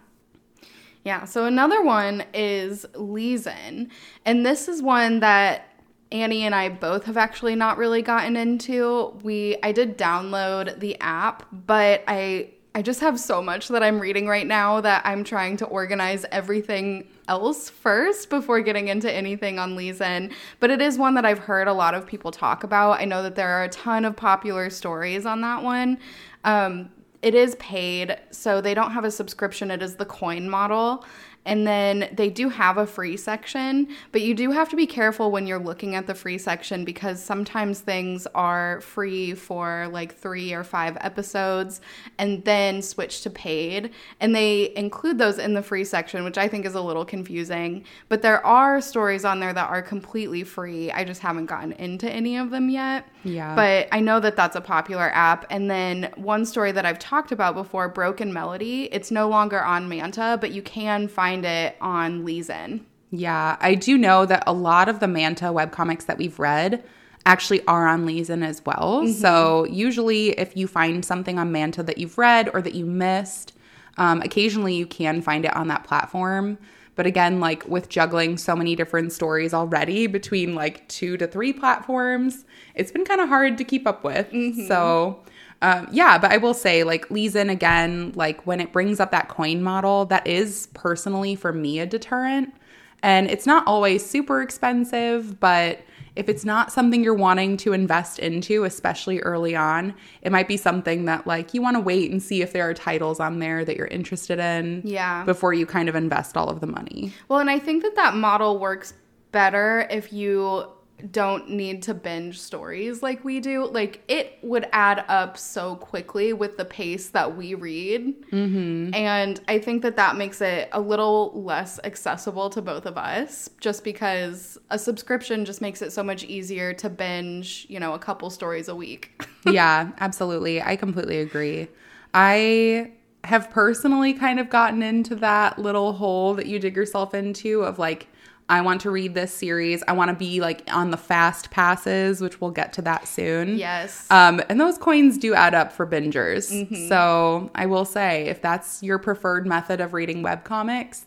Yeah. 1.04 1.26
So 1.26 1.46
another 1.46 1.82
one 1.82 2.24
is 2.34 2.86
Lezhin. 2.94 3.90
And 4.26 4.46
this 4.46 4.68
is 4.68 4.82
one 4.82 5.20
that 5.22 5.66
Annie 6.12 6.44
and 6.44 6.56
I 6.56 6.70
both 6.70 7.06
have 7.06 7.18
actually 7.18 7.56
not 7.56 7.78
really 7.78 8.02
gotten 8.02 8.36
into. 8.36 9.18
We 9.24 9.58
I 9.62 9.72
did 9.72 9.98
download 9.98 10.80
the 10.80 11.00
app, 11.00 11.46
but 11.52 12.04
I 12.08 12.52
I 12.76 12.84
just 12.84 13.00
have 13.00 13.20
so 13.20 13.42
much 13.42 13.68
that 13.70 13.82
I'm 13.82 14.00
reading 14.00 14.28
right 14.28 14.46
now 14.46 14.80
that 14.82 15.02
I'm 15.04 15.24
trying 15.24 15.58
to 15.58 15.66
organize 15.66 16.24
everything 16.32 17.08
else 17.28 17.70
first 17.70 18.30
before 18.30 18.62
getting 18.62 18.90
into 18.90 19.12
anything 19.12 19.58
on 19.58 19.76
Lezhin. 19.76 20.32
But 20.60 20.70
it 20.70 20.80
is 20.80 20.98
one 20.98 21.16
that 21.16 21.26
I've 21.26 21.40
heard 21.40 21.68
a 21.68 21.74
lot 21.74 21.96
of 21.96 22.06
people 22.06 22.32
talk 22.32 22.64
about. 22.64 23.00
I 23.00 23.06
know 23.06 23.24
that 23.24 23.36
there 23.36 23.50
are 23.50 23.64
a 23.64 23.70
ton 23.70 24.06
of 24.06 24.16
popular 24.16 24.70
stories 24.70 25.26
on 25.26 25.42
that 25.42 25.64
one. 25.64 25.98
Um, 26.44 26.92
it 27.22 27.36
is 27.36 27.56
paid, 27.56 28.18
so 28.32 28.62
they 28.62 28.74
don't 28.74 28.92
have 28.92 29.04
a 29.04 29.12
subscription. 29.12 29.72
It 29.72 29.82
is 29.82 29.96
the 29.96 30.06
coin 30.06 30.50
model. 30.50 31.06
And 31.50 31.66
then 31.66 32.10
they 32.14 32.30
do 32.30 32.50
have 32.50 32.78
a 32.78 32.86
free 32.86 33.18
section, 33.18 33.88
but 34.12 34.22
you 34.22 34.36
do 34.36 34.52
have 34.52 34.70
to 34.70 34.76
be 34.76 34.86
careful 34.86 35.32
when 35.32 35.48
you're 35.48 35.58
looking 35.58 35.96
at 35.96 36.06
the 36.06 36.14
free 36.14 36.38
section 36.38 36.86
because 36.86 37.24
sometimes 37.24 37.80
things 37.80 38.28
are 38.36 38.82
free 38.82 39.34
for 39.34 39.90
like 39.92 40.16
three 40.16 40.54
or 40.54 40.64
five 40.64 40.96
episodes 41.02 41.82
and 42.20 42.46
then 42.46 42.84
switch 42.84 43.24
to 43.24 43.32
paid. 43.32 43.92
And 44.20 44.36
they 44.36 44.76
include 44.76 45.18
those 45.18 45.40
in 45.40 45.56
the 45.56 45.64
free 45.64 45.86
section, 45.86 46.24
which 46.24 46.38
I 46.38 46.48
think 46.48 46.68
is 46.68 46.76
a 46.76 46.82
little 46.82 47.04
confusing. 47.04 47.84
But 48.10 48.22
there 48.22 48.46
are 48.46 48.80
stories 48.80 49.26
on 49.26 49.40
there 49.40 49.54
that 49.54 49.72
are 49.72 49.82
completely 49.82 50.44
free. 50.44 50.92
I 50.92 51.04
just 51.04 51.22
haven't 51.22 51.48
gotten 51.48 51.72
into 51.72 52.08
any 52.08 52.38
of 52.38 52.52
them 52.52 52.70
yet. 52.70 53.08
Yeah. 53.24 53.56
But 53.56 53.88
I 53.92 54.02
know 54.02 54.20
that 54.20 54.36
that's 54.36 54.56
a 54.56 54.62
popular 54.62 55.10
app. 55.16 55.48
And 55.50 55.70
then 55.70 56.12
one 56.16 56.46
story 56.46 56.72
that 56.74 56.86
I've 56.86 57.00
talked 57.00 57.32
about 57.32 57.56
before, 57.56 57.90
Broken 57.90 58.32
Melody, 58.32 58.84
it's 58.92 59.10
no 59.10 59.28
longer 59.28 59.64
on 59.64 59.90
Manta, 59.90 60.38
but 60.40 60.52
you 60.52 60.62
can 60.62 61.08
find 61.08 61.39
find 61.40 61.46
it 61.46 61.76
on 61.82 62.26
Lezhin. 62.26 62.82
Yeah, 63.12 63.58
I 63.60 63.76
do 63.76 63.98
know 63.98 64.26
that 64.26 64.44
a 64.46 64.54
lot 64.54 64.90
of 64.90 65.00
the 65.00 65.08
Manta 65.08 65.46
webcomics 65.46 66.06
that 66.06 66.18
we've 66.18 66.38
read 66.38 66.84
actually 67.26 67.66
are 67.66 67.88
on 67.88 68.06
Lezhin 68.06 68.46
as 68.46 68.64
well. 68.66 69.02
Mm-hmm. 69.04 69.14
So 69.14 69.66
usually, 69.66 70.30
if 70.38 70.56
you 70.56 70.68
find 70.68 71.04
something 71.04 71.40
on 71.40 71.52
Manta 71.52 71.84
that 71.84 71.98
you've 71.98 72.18
read 72.18 72.50
or 72.54 72.62
that 72.62 72.76
you 72.76 72.86
missed, 72.86 73.54
um, 73.98 74.22
occasionally 74.22 74.76
you 74.76 74.86
can 74.86 75.22
find 75.22 75.46
it 75.46 75.56
on 75.56 75.68
that 75.70 75.84
platform. 75.84 76.58
But 76.96 77.06
again, 77.06 77.40
like 77.40 77.66
with 77.68 77.88
juggling 77.90 78.38
so 78.38 78.56
many 78.56 78.76
different 78.76 79.14
stories 79.14 79.54
already 79.54 80.06
between 80.06 80.54
like 80.54 80.88
two 80.90 81.16
to 81.18 81.28
three 81.28 81.54
platforms, 81.54 82.46
it's 82.76 82.92
been 82.92 83.06
kind 83.06 83.22
of 83.22 83.30
hard 83.30 83.58
to 83.58 83.64
keep 83.64 83.88
up 83.88 84.04
with. 84.04 84.28
So, 84.68 85.24
um, 85.62 85.88
yeah, 85.92 86.18
but 86.18 86.32
I 86.32 86.38
will 86.38 86.54
say, 86.54 86.84
like, 86.84 87.08
Lezhin 87.10 87.50
again, 87.52 88.14
like 88.16 88.46
when 88.48 88.60
it 88.60 88.72
brings 88.72 89.00
up 89.00 89.12
that 89.12 89.28
coin 89.30 89.62
model, 89.62 90.06
that 90.06 90.26
is 90.26 90.68
personally 90.74 91.36
for 91.36 91.52
me 91.52 91.80
a 91.80 91.86
deterrent. 91.86 92.54
And 93.02 93.30
it's 93.30 93.46
not 93.46 93.66
always 93.68 94.06
super 94.06 94.42
expensive, 94.42 95.40
but 95.40 95.80
if 96.16 96.28
it's 96.28 96.44
not 96.44 96.70
something 96.72 97.02
you're 97.02 97.14
wanting 97.14 97.56
to 97.58 97.72
invest 97.72 98.20
into, 98.20 98.66
especially 98.66 99.20
early 99.22 99.56
on, 99.56 99.94
it 100.22 100.32
might 100.34 100.50
be 100.50 100.58
something 100.58 101.06
that 101.06 101.26
like 101.26 101.54
you 101.54 101.62
want 101.62 101.76
to 101.78 101.80
wait 101.80 102.12
and 102.12 102.22
see 102.22 102.42
if 102.42 102.52
there 102.52 102.68
are 102.70 102.74
titles 102.74 103.22
on 103.22 103.40
there 103.40 103.64
that 103.64 103.78
you're 103.78 103.88
interested 103.88 104.38
in 104.40 104.82
Yeah. 104.84 105.24
before 105.24 105.54
you 105.54 105.66
kind 105.66 105.88
of 105.88 105.96
invest 105.96 106.36
all 106.36 106.50
of 106.50 106.60
the 106.60 106.68
money. 106.68 107.14
Well, 107.30 107.40
and 107.40 107.50
I 107.50 107.58
think 107.60 107.84
that 107.84 107.96
that 107.96 108.16
model 108.16 108.60
works 108.60 108.94
better 109.32 109.88
if 109.90 110.12
you 110.12 110.66
don't 111.12 111.50
need 111.50 111.84
to 111.84 111.94
binge 111.94 112.40
stories 112.40 113.02
like 113.02 113.24
we 113.24 113.40
do. 113.40 113.68
Like 113.68 114.04
it 114.08 114.38
would 114.42 114.68
add 114.72 115.06
up 115.08 115.38
so 115.38 115.76
quickly 115.76 116.34
with 116.34 116.58
the 116.58 116.66
pace 116.66 117.10
that 117.10 117.36
we 117.36 117.54
read. 117.54 118.26
Mm-hmm. 118.32 118.94
And 118.94 119.40
I 119.48 119.60
think 119.60 119.82
that 119.84 119.96
that 119.96 120.16
makes 120.16 120.42
it 120.42 120.70
a 120.72 120.80
little 120.80 121.32
less 121.34 121.80
accessible 121.84 122.50
to 122.52 122.62
both 122.62 122.86
of 122.86 122.98
us 122.98 123.50
just 123.60 123.84
because 123.84 124.58
a 124.70 124.80
subscription 124.80 125.46
just 125.46 125.62
makes 125.62 125.82
it 125.82 125.92
so 125.92 126.04
much 126.04 126.24
easier 126.24 126.74
to 126.74 126.90
binge, 126.90 127.66
you 127.70 127.80
know, 127.80 127.94
a 127.94 128.00
couple 128.00 128.30
stories 128.30 128.68
a 128.68 128.76
week. 128.76 129.24
yeah, 129.46 129.92
absolutely. 130.00 130.62
I 130.62 130.76
completely 130.76 131.20
agree. 131.20 131.68
I 132.14 132.92
have 133.24 133.50
personally 133.52 134.14
kind 134.14 134.40
of 134.40 134.50
gotten 134.50 134.82
into 134.82 135.16
that 135.16 135.60
little 135.60 135.94
hole 135.94 136.34
that 136.36 136.46
you 136.46 136.60
dig 136.60 136.76
yourself 136.76 137.14
into 137.14 137.62
of 137.62 137.78
like, 137.78 138.08
I 138.50 138.62
want 138.62 138.82
to 138.82 138.92
read 138.92 139.14
this 139.14 139.34
series. 139.34 139.84
I 139.88 139.94
want 139.94 140.10
to 140.10 140.16
be 140.16 140.42
like 140.42 140.64
on 140.74 140.90
the 140.92 140.98
fast 140.98 141.52
passes, 141.52 142.20
which 142.20 142.42
we'll 142.42 142.52
get 142.52 142.74
to 142.74 142.82
that 142.82 143.08
soon. 143.08 143.58
yes. 143.58 144.08
Um, 144.10 144.42
and 144.50 144.60
those 144.60 144.78
coins 144.78 145.18
do 145.18 145.34
add 145.36 145.54
up 145.54 145.72
for 145.72 145.86
bingers. 145.86 146.50
So 146.90 147.52
I 147.54 147.68
will 147.68 147.86
say, 147.86 148.26
if 148.28 148.42
that's 148.42 148.82
your 148.82 148.98
preferred 148.98 149.46
method 149.46 149.80
of 149.80 149.94
reading 149.94 150.24
webcomics, 150.24 151.06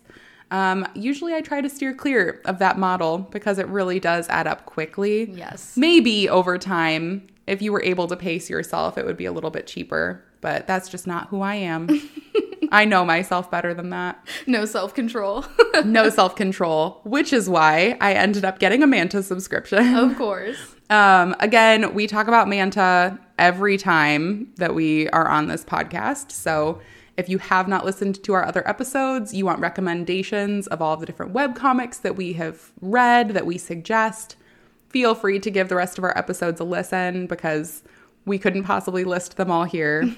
um, 0.53 0.87
usually 0.95 1.35
I 1.35 1.41
try 1.41 1.61
to 1.61 1.69
steer 1.69 1.95
clear 1.95 2.41
of 2.45 2.59
that 2.61 2.79
model 2.79 3.19
because 3.19 3.59
it 3.59 3.67
really 3.69 3.99
does 3.99 4.29
add 4.29 4.47
up 4.47 4.67
quickly. 4.67 5.31
yes. 5.33 5.77
Maybe 5.77 6.29
over 6.29 6.59
time, 6.59 7.27
if 7.47 7.61
you 7.61 7.73
were 7.73 7.83
able 7.83 8.07
to 8.09 8.17
pace 8.17 8.49
yourself, 8.49 8.97
it 8.97 9.05
would 9.05 9.17
be 9.17 9.25
a 9.25 9.33
little 9.33 9.51
bit 9.51 9.67
cheaper, 9.67 10.23
but 10.41 10.67
that's 10.67 10.89
just 10.89 11.07
not 11.07 11.29
who 11.29 11.41
I 11.41 11.57
am. 11.57 11.89
I 12.73 12.87
know 12.87 13.05
myself 13.05 13.51
better 13.51 13.75
than 13.75 13.91
that. 13.91 14.27
No 14.47 14.65
self 14.65 14.95
control. 14.95 15.45
No 15.85 16.09
self 16.11 16.37
control, 16.37 17.01
which 17.05 17.33
is 17.33 17.49
why 17.49 17.97
I 18.01 18.13
ended 18.13 18.45
up 18.45 18.59
getting 18.59 18.83
a 18.83 18.87
Manta 18.87 19.23
subscription. 19.23 19.95
of 19.95 20.17
course. 20.19 20.59
Um, 20.91 21.35
again, 21.41 21.95
we 21.95 22.07
talk 22.07 22.29
about 22.29 22.47
Manta 22.47 23.19
every 23.39 23.79
time 23.79 24.53
that 24.57 24.75
we 24.75 25.09
are 25.11 25.27
on 25.29 25.49
this 25.49 25.65
podcast. 25.65 26.31
So 26.31 26.81
if 27.17 27.29
you 27.29 27.39
have 27.39 27.69
not 27.69 27.87
listened 27.87 28.23
to 28.25 28.35
our 28.35 28.45
other 28.45 28.67
episodes, 28.69 29.33
you 29.33 29.47
want 29.47 29.61
recommendations 29.61 30.67
of 30.67 30.83
all 30.83 30.97
the 30.99 31.07
different 31.07 31.33
webcomics 31.33 32.03
that 32.03 32.17
we 32.17 32.35
have 32.35 32.71
read, 32.83 33.31
that 33.31 33.47
we 33.47 33.57
suggest, 33.59 34.37
feel 34.91 35.15
free 35.15 35.39
to 35.41 35.51
give 35.51 35.69
the 35.71 35.77
rest 35.77 35.97
of 35.97 36.05
our 36.05 36.17
episodes 36.17 36.61
a 36.61 36.65
listen 36.65 37.27
because 37.27 37.83
we 38.27 38.39
couldn't 38.39 38.65
possibly 38.65 39.05
list 39.05 39.37
them 39.39 39.51
all 39.51 39.65
here. 39.65 40.15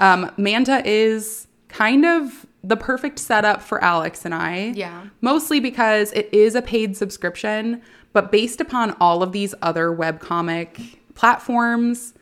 um, 0.00 0.30
Manta 0.36 0.82
is 0.86 1.47
kind 1.68 2.04
of 2.04 2.46
the 2.64 2.76
perfect 2.76 3.18
setup 3.18 3.62
for 3.62 3.82
Alex 3.82 4.24
and 4.24 4.34
I. 4.34 4.72
Yeah. 4.74 5.06
Mostly 5.20 5.60
because 5.60 6.12
it 6.12 6.28
is 6.32 6.54
a 6.54 6.62
paid 6.62 6.96
subscription, 6.96 7.82
but 8.12 8.32
based 8.32 8.60
upon 8.60 8.96
all 9.00 9.22
of 9.22 9.32
these 9.32 9.54
other 9.62 9.88
webcomic 9.90 10.96
platforms, 11.14 12.14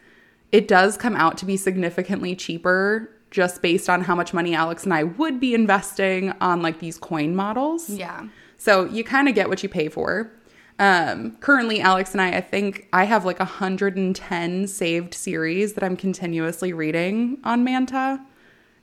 it 0.52 0.68
does 0.68 0.96
come 0.96 1.16
out 1.16 1.38
to 1.38 1.46
be 1.46 1.56
significantly 1.56 2.36
cheaper 2.36 3.10
just 3.30 3.60
based 3.60 3.90
on 3.90 4.02
how 4.02 4.14
much 4.14 4.32
money 4.32 4.54
Alex 4.54 4.84
and 4.84 4.94
I 4.94 5.02
would 5.02 5.40
be 5.40 5.54
investing 5.54 6.32
on 6.40 6.62
like 6.62 6.78
these 6.78 6.96
coin 6.96 7.34
models. 7.34 7.90
Yeah. 7.90 8.28
So 8.56 8.84
you 8.86 9.04
kind 9.04 9.28
of 9.28 9.34
get 9.34 9.48
what 9.48 9.62
you 9.62 9.68
pay 9.68 9.88
for. 9.88 10.32
Um, 10.78 11.36
currently, 11.38 11.80
Alex 11.80 12.12
and 12.12 12.20
I, 12.20 12.36
I 12.36 12.40
think 12.40 12.88
I 12.92 13.04
have 13.04 13.24
like 13.24 13.38
110 13.38 14.66
saved 14.66 15.14
series 15.14 15.72
that 15.74 15.84
I'm 15.84 15.96
continuously 15.96 16.72
reading 16.72 17.38
on 17.44 17.64
Manta. 17.64 18.20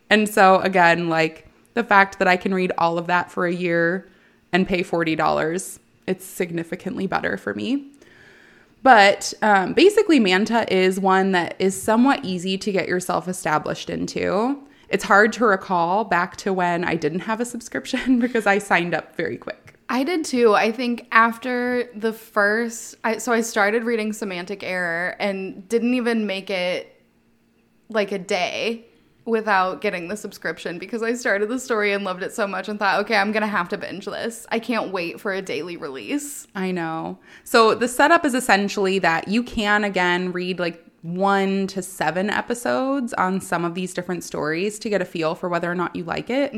And 0.10 0.30
so, 0.30 0.60
again, 0.60 1.10
like 1.10 1.48
the 1.74 1.84
fact 1.84 2.20
that 2.20 2.28
I 2.28 2.38
can 2.38 2.54
read 2.54 2.72
all 2.78 2.98
of 2.98 3.08
that 3.08 3.32
for 3.32 3.46
a 3.46 3.54
year 3.54 4.08
and 4.52 4.68
pay 4.68 4.84
$40, 4.84 5.80
it's 6.08 6.26
significantly 6.26 7.08
better 7.08 7.38
for 7.38 7.54
me. 7.54 7.90
But 8.84 9.34
um, 9.42 9.74
basically, 9.74 10.20
Manta 10.20 10.72
is 10.72 11.00
one 11.00 11.32
that 11.32 11.56
is 11.58 11.82
somewhat 11.82 12.24
easy 12.26 12.58
to 12.58 12.72
get 12.72 12.88
yourself 12.88 13.28
established 13.28 13.90
into. 13.90 14.62
It's 14.90 15.06
hard 15.06 15.32
to 15.34 15.46
recall 15.46 16.04
back 16.04 16.36
to 16.38 16.54
when 16.54 16.84
I 16.84 16.96
didn't 16.96 17.22
have 17.22 17.40
a 17.40 17.46
subscription 17.46 18.20
because 18.22 18.46
I 18.46 18.58
signed 18.58 18.94
up 18.94 19.16
very 19.16 19.38
quick. 19.38 19.80
I 19.90 20.04
did 20.04 20.26
too. 20.26 20.54
I 20.54 20.72
think 20.72 21.08
after 21.12 21.90
the 21.96 22.14
first, 22.14 22.96
I, 23.04 23.18
so 23.18 23.32
I 23.32 23.42
started 23.42 23.84
reading 23.84 24.12
Semantic 24.12 24.64
Error 24.64 25.16
and 25.20 25.68
didn't 25.70 25.94
even 25.94 26.26
make 26.26 26.50
it 26.50 27.02
like 27.90 28.12
a 28.12 28.18
day 28.18 28.86
without 29.26 29.82
getting 29.82 30.08
the 30.08 30.18
subscription 30.18 30.78
because 30.78 31.02
I 31.02 31.14
started 31.14 31.48
the 31.48 31.60
story 31.60 31.94
and 31.94 32.04
loved 32.04 32.24
it 32.24 32.34
so 32.34 32.46
much 32.46 32.68
and 32.68 32.78
thought, 32.78 33.00
okay, 33.02 33.16
I'm 33.16 33.32
gonna 33.32 33.48
have 33.48 33.70
to 33.70 33.78
binge 33.78 34.06
this. 34.06 34.46
I 34.50 34.60
can't 34.60 34.92
wait 34.92 35.20
for 35.20 35.32
a 35.32 35.42
daily 35.42 35.78
release. 35.78 36.46
I 36.56 36.72
know. 36.72 37.20
So 37.44 37.74
the 37.74 37.88
setup 37.88 38.26
is 38.26 38.34
essentially 38.34 39.00
that 39.00 39.28
you 39.28 39.44
can 39.44 39.84
again 39.84 40.32
read 40.34 40.60
like 40.60 40.84
one 41.04 41.68
to 41.68 41.82
seven 41.82 42.30
episodes 42.30 43.14
on 43.16 43.42
some 43.42 43.66
of 43.66 43.76
these 43.76 43.94
different 43.94 44.24
stories 44.24 44.80
to 44.80 44.90
get 44.90 45.02
a 45.02 45.06
feel 45.06 45.36
for 45.36 45.50
whether 45.50 45.70
or 45.70 45.76
not 45.76 45.94
you 45.96 46.04
like 46.06 46.30
it. 46.30 46.54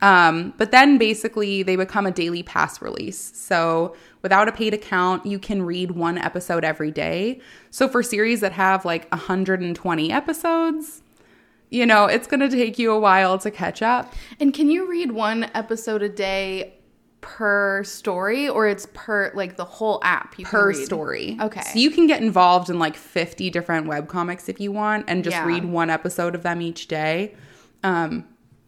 Um, 0.00 0.54
but 0.56 0.70
then 0.70 0.98
basically 0.98 1.64
they 1.64 1.74
become 1.74 2.06
a 2.06 2.12
daily 2.12 2.44
pass 2.44 2.80
release. 2.80 3.32
So 3.34 3.96
without 4.22 4.46
a 4.46 4.52
paid 4.52 4.72
account, 4.72 5.26
you 5.26 5.40
can 5.40 5.62
read 5.62 5.90
one 5.92 6.16
episode 6.16 6.64
every 6.64 6.92
day. 6.92 7.40
So 7.70 7.88
for 7.88 8.04
series 8.04 8.40
that 8.40 8.52
have 8.52 8.84
like 8.84 9.10
120 9.10 10.12
episodes, 10.12 11.02
you 11.70 11.84
know, 11.86 12.06
it's 12.06 12.26
going 12.26 12.40
to 12.40 12.48
take 12.48 12.78
you 12.78 12.92
a 12.92 12.98
while 12.98 13.38
to 13.38 13.50
catch 13.50 13.82
up. 13.82 14.12
And 14.40 14.54
can 14.54 14.70
you 14.70 14.88
read 14.88 15.12
one 15.12 15.50
episode 15.54 16.02
a 16.02 16.08
day 16.08 16.74
per 17.20 17.82
story 17.84 18.48
or 18.48 18.68
it's 18.68 18.86
per 18.94 19.32
like 19.34 19.56
the 19.56 19.64
whole 19.64 20.00
app 20.02 20.38
you 20.38 20.44
per 20.46 20.72
story. 20.72 21.36
Okay. 21.40 21.60
So 21.62 21.78
you 21.78 21.90
can 21.90 22.06
get 22.06 22.22
involved 22.22 22.70
in 22.70 22.78
like 22.78 22.96
50 22.96 23.50
different 23.50 23.86
webcomics 23.86 24.48
if 24.48 24.60
you 24.60 24.70
want 24.72 25.06
and 25.08 25.24
just 25.24 25.34
Yeah. 25.34 25.46
read 25.46 25.64
one 25.64 25.90
episode 25.90 26.34
of 26.34 26.42
them 26.42 26.62
each 26.62 26.86
day. 26.88 27.34
Um, 27.82 28.24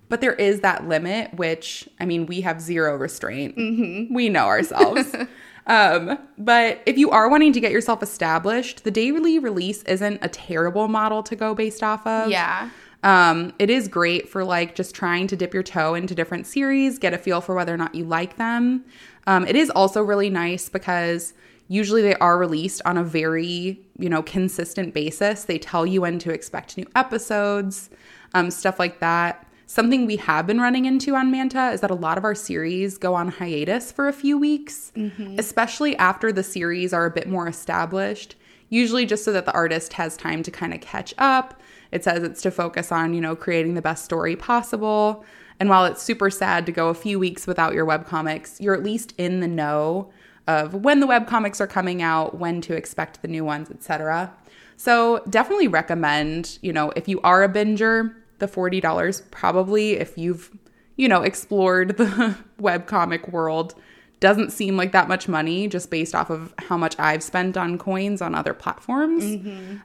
but 0.08 0.20
there 0.20 0.34
is 0.34 0.60
that 0.60 0.88
limit, 0.88 1.34
which 1.34 1.88
I 2.00 2.04
mean, 2.04 2.26
we 2.26 2.40
have 2.40 2.60
zero 2.60 2.96
restraint. 2.96 3.56
Mm-hmm. 3.56 4.12
We 4.12 4.28
know 4.28 4.46
ourselves. 4.46 5.14
um, 5.68 6.18
but 6.36 6.82
if 6.86 6.98
you 6.98 7.10
are 7.10 7.28
wanting 7.30 7.52
to 7.52 7.60
get 7.60 7.70
yourself 7.70 8.02
established, 8.02 8.82
the 8.82 8.90
daily 8.90 9.38
release 9.38 9.82
isn't 9.84 10.18
a 10.22 10.28
terrible 10.28 10.88
model 10.88 11.22
to 11.22 11.36
go 11.36 11.54
based 11.54 11.84
off 11.84 12.04
of. 12.06 12.30
Yeah. 12.30 12.70
Um, 13.02 13.52
it 13.58 13.70
is 13.70 13.88
great 13.88 14.28
for 14.28 14.44
like 14.44 14.74
just 14.74 14.94
trying 14.94 15.26
to 15.28 15.36
dip 15.36 15.54
your 15.54 15.62
toe 15.62 15.94
into 15.94 16.14
different 16.14 16.46
series, 16.46 16.98
get 16.98 17.14
a 17.14 17.18
feel 17.18 17.40
for 17.40 17.54
whether 17.54 17.72
or 17.72 17.78
not 17.78 17.94
you 17.94 18.04
like 18.04 18.36
them. 18.36 18.84
Um, 19.26 19.46
it 19.46 19.56
is 19.56 19.70
also 19.70 20.02
really 20.02 20.30
nice 20.30 20.68
because 20.68 21.32
usually 21.68 22.02
they 22.02 22.14
are 22.16 22.36
released 22.36 22.82
on 22.84 22.98
a 22.98 23.04
very, 23.04 23.80
you 23.98 24.08
know, 24.08 24.22
consistent 24.22 24.92
basis. 24.92 25.44
They 25.44 25.58
tell 25.58 25.86
you 25.86 26.02
when 26.02 26.18
to 26.18 26.32
expect 26.32 26.76
new 26.76 26.86
episodes, 26.94 27.90
um, 28.34 28.50
stuff 28.50 28.78
like 28.78 28.98
that. 29.00 29.46
Something 29.66 30.04
we 30.04 30.16
have 30.16 30.48
been 30.48 30.60
running 30.60 30.84
into 30.84 31.14
on 31.14 31.30
Manta 31.30 31.70
is 31.70 31.80
that 31.80 31.92
a 31.92 31.94
lot 31.94 32.18
of 32.18 32.24
our 32.24 32.34
series 32.34 32.98
go 32.98 33.14
on 33.14 33.28
hiatus 33.28 33.92
for 33.92 34.08
a 34.08 34.12
few 34.12 34.36
weeks, 34.36 34.90
especially 35.38 35.94
after 35.96 36.32
the 36.32 36.42
series 36.42 36.92
are 36.92 37.06
a 37.06 37.10
bit 37.10 37.28
more 37.28 37.46
established, 37.46 38.34
usually 38.70 39.04
just 39.04 39.24
so 39.24 39.32
that 39.32 39.44
the 39.44 39.52
artist 39.52 39.92
has 39.92 40.16
time 40.16 40.42
to 40.42 40.50
kind 40.50 40.72
of 40.72 40.80
catch 40.80 41.12
up. 41.18 41.60
It 41.92 42.02
says 42.02 42.22
it's 42.22 42.40
to 42.42 42.50
focus 42.50 42.90
on, 42.90 43.12
you 43.12 43.20
know, 43.20 43.36
creating 43.36 43.74
the 43.74 43.82
best 43.82 44.04
story 44.04 44.36
possible. 44.36 45.24
And 45.58 45.68
while 45.68 45.84
it's 45.84 46.02
super 46.02 46.30
sad 46.30 46.64
to 46.66 46.72
go 46.72 46.88
a 46.88 46.94
few 46.94 47.18
weeks 47.18 47.46
without 47.46 47.74
your 47.74 47.84
webcomics, 47.84 48.58
you're 48.60 48.74
at 48.74 48.82
least 48.82 49.12
in 49.18 49.40
the 49.40 49.48
know 49.48 50.10
of 50.46 50.72
when 50.72 51.00
the 51.00 51.06
webcomics 51.06 51.60
are 51.60 51.66
coming 51.66 52.00
out, 52.00 52.38
when 52.38 52.60
to 52.62 52.74
expect 52.74 53.20
the 53.20 53.28
new 53.28 53.44
ones, 53.44 53.70
etc. 53.70 54.32
So 54.76 55.22
definitely 55.28 55.68
recommend, 55.68 56.58
you 56.62 56.72
know, 56.72 56.90
if 56.96 57.08
you 57.08 57.20
are 57.20 57.44
a 57.44 57.48
binger, 57.48 58.14
the 58.38 58.48
$40 58.48 59.30
probably 59.30 59.92
if 59.92 60.16
you've, 60.16 60.50
you 60.96 61.08
know, 61.08 61.22
explored 61.22 61.98
the 61.98 62.36
webcomic 62.60 63.30
world 63.30 63.74
doesn't 64.20 64.50
seem 64.50 64.76
like 64.76 64.92
that 64.92 65.08
much 65.08 65.28
money 65.28 65.66
just 65.66 65.90
based 65.90 66.14
off 66.14 66.30
of 66.30 66.54
how 66.58 66.76
much 66.76 66.94
I've 66.98 67.22
spent 67.22 67.56
on 67.56 67.78
coins 67.78 68.20
on 68.20 68.34
other 68.34 68.54
platforms. 68.54 69.24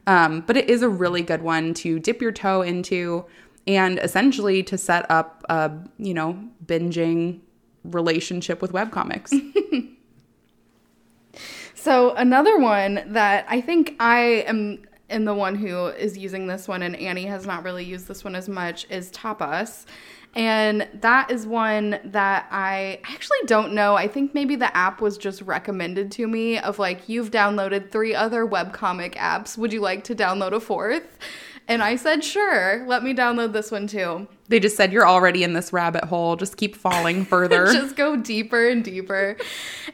Um, 0.08 0.42
but 0.42 0.58
it 0.58 0.70
is 0.70 0.82
a 0.82 0.89
really 0.89 1.22
good 1.22 1.42
one 1.42 1.74
to 1.75 2.00
dip 2.00 2.22
your 2.22 2.32
toe 2.32 2.62
into 2.62 3.25
and 3.65 3.98
essentially 4.00 4.62
to 4.63 4.77
set 4.77 5.10
up 5.10 5.44
a, 5.50 5.72
you 5.98 6.13
know, 6.13 6.38
binging 6.65 7.39
relationship 7.84 8.62
with 8.62 8.74
webcomics. 8.74 9.32
So 11.86 12.15
another 12.15 12.58
one 12.58 13.04
that 13.10 13.46
I 13.48 13.62
think 13.62 13.96
I 14.00 14.44
am 14.48 14.80
in 15.09 15.25
the 15.25 15.33
one 15.33 15.55
who 15.55 15.88
is 15.88 16.17
using 16.17 16.47
this 16.47 16.67
one 16.67 16.81
and 16.81 16.95
Annie 16.95 17.25
has 17.25 17.45
not 17.45 17.63
really 17.63 17.83
used 17.83 18.07
this 18.07 18.24
one 18.24 18.35
as 18.35 18.50
much 18.50 18.88
is 18.89 19.12
Tapas. 19.12 19.85
And 20.35 20.88
that 20.95 21.31
is 21.31 21.47
one 21.47 22.00
that 22.03 22.47
I 22.51 23.00
actually 23.05 23.38
don't 23.45 23.74
know. 23.74 23.95
I 23.95 24.09
think 24.09 24.33
maybe 24.33 24.57
the 24.57 24.75
app 24.75 25.00
was 25.00 25.17
just 25.17 25.41
recommended 25.43 26.12
to 26.13 26.27
me 26.27 26.59
of 26.59 26.77
like, 26.77 27.07
you've 27.07 27.31
downloaded 27.31 27.89
three 27.89 28.13
other 28.13 28.45
webcomic 28.45 29.15
apps. 29.15 29.57
Would 29.57 29.71
you 29.71 29.79
like 29.79 30.03
to 30.05 30.15
download 30.15 30.51
a 30.51 30.59
fourth? 30.59 31.17
And 31.67 31.81
I 31.81 31.95
said, 31.95 32.24
sure, 32.24 32.86
let 32.86 33.03
me 33.03 33.13
download 33.13 33.53
this 33.53 33.72
one 33.72 33.88
too. 33.88 34.27
They 34.48 34.60
just 34.60 34.77
said 34.77 34.93
you're 34.93 35.07
already 35.07 35.43
in 35.43 35.53
this 35.53 35.74
rabbit 35.74 36.03
hole. 36.03 36.36
Just 36.36 36.57
keep 36.57 36.75
falling 36.75 37.25
further. 37.25 37.65
just 37.74 37.95
go 37.95 38.15
deeper 38.15 38.67
and 38.69 38.84
deeper. 38.84 39.36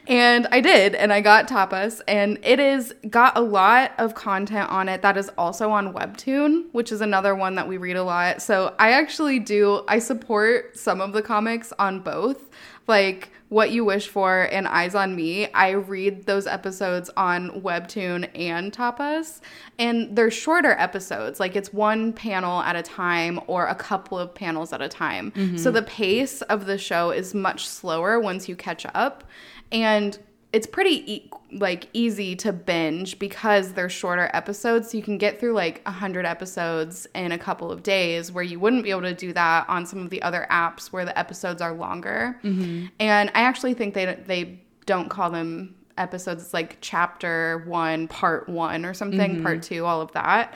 And 0.06 0.46
I 0.50 0.60
did, 0.60 0.94
and 0.94 1.10
I 1.12 1.22
got 1.22 1.48
Tapas, 1.48 2.02
and 2.06 2.38
it 2.42 2.60
is 2.60 2.94
got 3.08 3.38
a 3.38 3.40
lot 3.40 3.92
of 3.96 4.14
content 4.14 4.68
on 4.68 4.90
it 4.90 5.00
that 5.00 5.16
is 5.16 5.30
also 5.38 5.70
on 5.70 5.94
Webtoon, 5.94 6.66
which 6.72 6.92
is 6.92 7.00
another 7.00 7.34
one 7.34 7.54
that 7.54 7.66
we 7.66 7.78
read 7.78 7.96
a 7.96 8.04
lot. 8.04 8.42
So 8.42 8.74
I 8.78 8.92
actually 8.92 9.38
do 9.38 9.84
I 9.88 9.98
support 9.98 10.76
some 10.76 11.00
of 11.00 11.12
the 11.14 11.22
comics 11.22 11.72
on 11.78 12.00
both. 12.00 12.50
Like 12.86 13.30
what 13.48 13.70
You 13.70 13.84
Wish 13.84 14.08
For 14.08 14.44
and 14.44 14.66
Eyes 14.66 14.94
on 14.94 15.14
Me, 15.14 15.46
I 15.52 15.70
read 15.70 16.24
those 16.24 16.46
episodes 16.46 17.10
on 17.18 17.60
Webtoon 17.60 18.30
and 18.34 18.72
Tapas, 18.72 19.40
and 19.78 20.16
they're 20.16 20.30
shorter 20.30 20.72
episodes. 20.72 21.38
Like 21.38 21.54
it's 21.54 21.72
one 21.72 22.14
panel 22.14 22.62
at 22.62 22.76
a 22.76 22.82
time 22.82 23.40
or 23.46 23.66
a 23.66 23.74
couple 23.74 24.18
of 24.18 24.34
panels 24.34 24.72
at 24.72 24.80
a 24.80 24.88
time. 24.88 25.32
Mm-hmm. 25.32 25.58
So 25.58 25.70
the 25.70 25.82
pace 25.82 26.40
of 26.42 26.64
the 26.64 26.78
show 26.78 27.10
is 27.10 27.34
much 27.34 27.68
slower 27.68 28.18
once 28.18 28.48
you 28.48 28.56
catch 28.56 28.86
up. 28.94 29.24
And 29.70 30.18
it's 30.52 30.66
pretty 30.66 31.12
e- 31.12 31.30
like 31.52 31.88
easy 31.92 32.36
to 32.36 32.52
binge 32.52 33.18
because 33.18 33.72
they're 33.72 33.88
shorter 33.88 34.30
episodes. 34.34 34.90
So 34.90 34.96
you 34.96 35.02
can 35.02 35.18
get 35.18 35.40
through 35.40 35.52
like 35.54 35.82
100 35.84 36.26
episodes 36.26 37.06
in 37.14 37.32
a 37.32 37.38
couple 37.38 37.72
of 37.72 37.82
days 37.82 38.30
where 38.30 38.44
you 38.44 38.60
wouldn't 38.60 38.82
be 38.82 38.90
able 38.90 39.02
to 39.02 39.14
do 39.14 39.32
that 39.32 39.68
on 39.68 39.86
some 39.86 40.00
of 40.00 40.10
the 40.10 40.20
other 40.22 40.46
apps 40.50 40.88
where 40.88 41.04
the 41.04 41.18
episodes 41.18 41.62
are 41.62 41.72
longer. 41.72 42.38
Mm-hmm. 42.42 42.86
and 43.00 43.30
i 43.34 43.42
actually 43.42 43.74
think 43.74 43.94
they 43.94 44.14
they 44.26 44.60
don't 44.84 45.08
call 45.08 45.30
them 45.30 45.74
episodes. 45.98 46.42
It's 46.42 46.54
like 46.54 46.78
chapter 46.80 47.62
1 47.66 48.08
part 48.08 48.48
1 48.48 48.84
or 48.84 48.94
something 48.94 49.34
mm-hmm. 49.34 49.42
part 49.42 49.62
2 49.62 49.84
all 49.84 50.00
of 50.00 50.12
that. 50.12 50.54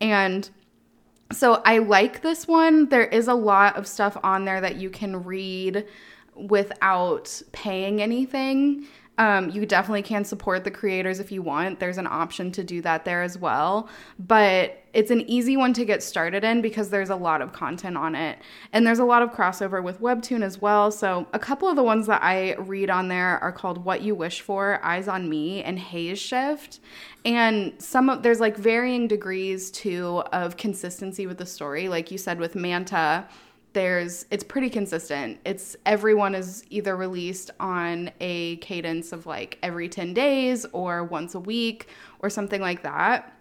And 0.00 0.48
so 1.30 1.62
i 1.64 1.78
like 1.78 2.22
this 2.22 2.48
one. 2.48 2.88
There 2.88 3.04
is 3.04 3.28
a 3.28 3.34
lot 3.34 3.76
of 3.76 3.86
stuff 3.86 4.16
on 4.22 4.44
there 4.44 4.60
that 4.60 4.76
you 4.76 4.90
can 4.90 5.24
read 5.24 5.86
without 6.34 7.42
paying 7.52 8.00
anything 8.00 8.86
um, 9.18 9.50
you 9.50 9.66
definitely 9.66 10.02
can 10.02 10.24
support 10.24 10.62
the 10.62 10.70
creators 10.70 11.18
if 11.18 11.32
you 11.32 11.42
want. 11.42 11.80
There's 11.80 11.98
an 11.98 12.06
option 12.06 12.52
to 12.52 12.62
do 12.62 12.80
that 12.82 13.04
there 13.04 13.22
as 13.22 13.36
well. 13.36 13.88
But 14.18 14.84
it's 14.94 15.10
an 15.10 15.28
easy 15.28 15.56
one 15.56 15.72
to 15.74 15.84
get 15.84 16.04
started 16.04 16.44
in 16.44 16.62
because 16.62 16.88
there's 16.88 17.10
a 17.10 17.16
lot 17.16 17.42
of 17.42 17.52
content 17.52 17.96
on 17.96 18.14
it. 18.14 18.38
And 18.72 18.86
there's 18.86 19.00
a 19.00 19.04
lot 19.04 19.22
of 19.22 19.32
crossover 19.32 19.82
with 19.82 20.00
Webtoon 20.00 20.42
as 20.42 20.62
well. 20.62 20.92
So, 20.92 21.26
a 21.32 21.38
couple 21.38 21.68
of 21.68 21.74
the 21.74 21.82
ones 21.82 22.06
that 22.06 22.22
I 22.22 22.54
read 22.54 22.90
on 22.90 23.08
there 23.08 23.38
are 23.40 23.52
called 23.52 23.84
What 23.84 24.02
You 24.02 24.14
Wish 24.14 24.40
For, 24.40 24.80
Eyes 24.84 25.08
on 25.08 25.28
Me, 25.28 25.64
and 25.64 25.78
HAZESHIFT. 25.78 26.78
And 27.24 27.74
some 27.82 28.08
of 28.08 28.22
there's 28.22 28.40
like 28.40 28.56
varying 28.56 29.08
degrees 29.08 29.72
too 29.72 30.22
of 30.32 30.56
consistency 30.56 31.26
with 31.26 31.38
the 31.38 31.46
story. 31.46 31.88
Like 31.88 32.12
you 32.12 32.18
said 32.18 32.38
with 32.38 32.54
Manta 32.54 33.26
there's 33.78 34.26
it's 34.32 34.42
pretty 34.42 34.68
consistent. 34.68 35.38
It's 35.44 35.76
everyone 35.86 36.34
is 36.34 36.64
either 36.68 36.96
released 36.96 37.52
on 37.60 38.10
a 38.18 38.56
cadence 38.56 39.12
of 39.12 39.24
like 39.24 39.56
every 39.62 39.88
10 39.88 40.14
days 40.14 40.66
or 40.72 41.04
once 41.04 41.36
a 41.36 41.40
week 41.40 41.86
or 42.18 42.28
something 42.28 42.60
like 42.60 42.82
that. 42.82 43.32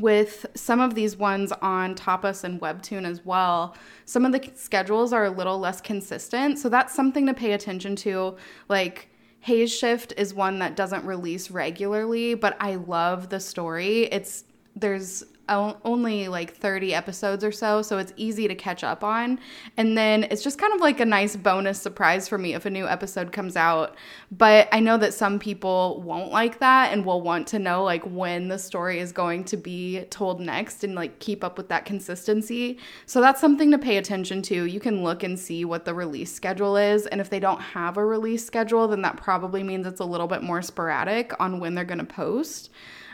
With 0.00 0.46
some 0.56 0.80
of 0.80 0.96
these 0.96 1.16
ones 1.16 1.52
on 1.62 1.94
Tapas 1.94 2.42
and 2.42 2.60
Webtoon 2.60 3.04
as 3.04 3.24
well, 3.24 3.76
some 4.04 4.24
of 4.24 4.32
the 4.32 4.50
schedules 4.56 5.12
are 5.12 5.26
a 5.26 5.30
little 5.30 5.60
less 5.60 5.80
consistent. 5.80 6.58
So 6.58 6.68
that's 6.68 6.92
something 6.92 7.24
to 7.26 7.34
pay 7.34 7.52
attention 7.52 7.94
to. 7.96 8.36
Like 8.68 9.10
HAZESHIFT 9.46 10.14
is 10.16 10.34
one 10.34 10.58
that 10.58 10.74
doesn't 10.74 11.04
release 11.04 11.52
regularly, 11.52 12.34
but 12.34 12.56
I 12.58 12.74
love 12.74 13.28
the 13.28 13.38
story. 13.38 14.06
It's 14.06 14.42
there's 14.74 15.22
only 15.48 16.28
like 16.28 16.54
30 16.54 16.94
episodes 16.94 17.44
or 17.44 17.52
so, 17.52 17.82
so 17.82 17.98
it's 17.98 18.12
easy 18.16 18.48
to 18.48 18.54
catch 18.54 18.84
up 18.84 19.04
on. 19.04 19.38
And 19.76 19.96
then 19.96 20.24
it's 20.24 20.42
just 20.42 20.58
kind 20.58 20.72
of 20.72 20.80
like 20.80 21.00
a 21.00 21.04
nice 21.04 21.36
bonus 21.36 21.80
surprise 21.80 22.28
for 22.28 22.38
me 22.38 22.54
if 22.54 22.64
a 22.66 22.70
new 22.70 22.86
episode 22.86 23.32
comes 23.32 23.56
out. 23.56 23.96
But 24.30 24.68
I 24.72 24.80
know 24.80 24.96
that 24.98 25.14
some 25.14 25.38
people 25.38 26.00
won't 26.02 26.30
like 26.30 26.58
that 26.60 26.92
and 26.92 27.04
will 27.04 27.20
want 27.20 27.46
to 27.48 27.58
know 27.58 27.84
like 27.84 28.04
when 28.04 28.48
the 28.48 28.58
story 28.58 28.98
is 28.98 29.12
going 29.12 29.44
to 29.44 29.56
be 29.56 30.04
told 30.10 30.40
next 30.40 30.84
and 30.84 30.94
like 30.94 31.18
keep 31.18 31.44
up 31.44 31.56
with 31.56 31.68
that 31.68 31.84
consistency. 31.84 32.78
So 33.06 33.20
that's 33.20 33.40
something 33.40 33.70
to 33.72 33.78
pay 33.78 33.96
attention 33.96 34.42
to. 34.42 34.64
You 34.64 34.80
can 34.80 35.02
look 35.02 35.22
and 35.22 35.38
see 35.38 35.64
what 35.64 35.84
the 35.84 35.94
release 35.94 36.32
schedule 36.32 36.76
is, 36.76 37.06
and 37.06 37.20
if 37.20 37.30
they 37.30 37.40
don't 37.40 37.60
have 37.60 37.96
a 37.96 38.04
release 38.04 38.44
schedule, 38.44 38.88
then 38.88 39.02
that 39.02 39.16
probably 39.16 39.62
means 39.62 39.86
it's 39.86 40.00
a 40.00 40.04
little 40.04 40.26
bit 40.26 40.42
more 40.42 40.62
sporadic 40.62 41.32
on 41.40 41.60
when 41.60 41.74
they're 41.74 41.84
going 41.84 41.98
to 41.98 42.04
post. 42.04 42.70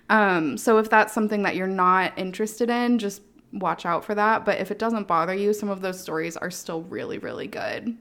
Um, 0.09 0.57
so 0.57 0.79
if 0.79 0.89
that's 0.89 1.13
something 1.13 1.43
that 1.43 1.57
you're 1.57 1.67
not 1.67 2.19
interested 2.19 2.71
in, 2.71 2.99
just 2.99 3.23
watch 3.53 3.87
out 3.87 4.05
for 4.05 4.15
that. 4.15 4.45
But 4.45 4.61
if 4.61 4.71
it 4.71 4.79
doesn't 4.79 5.07
bother 5.07 5.35
you, 5.35 5.53
some 5.53 5.69
of 5.69 5.81
those 5.81 6.01
stories 6.01 6.37
are 6.37 6.51
still 6.51 6.83
really, 6.83 7.19
really 7.19 7.47
good. 7.47 7.97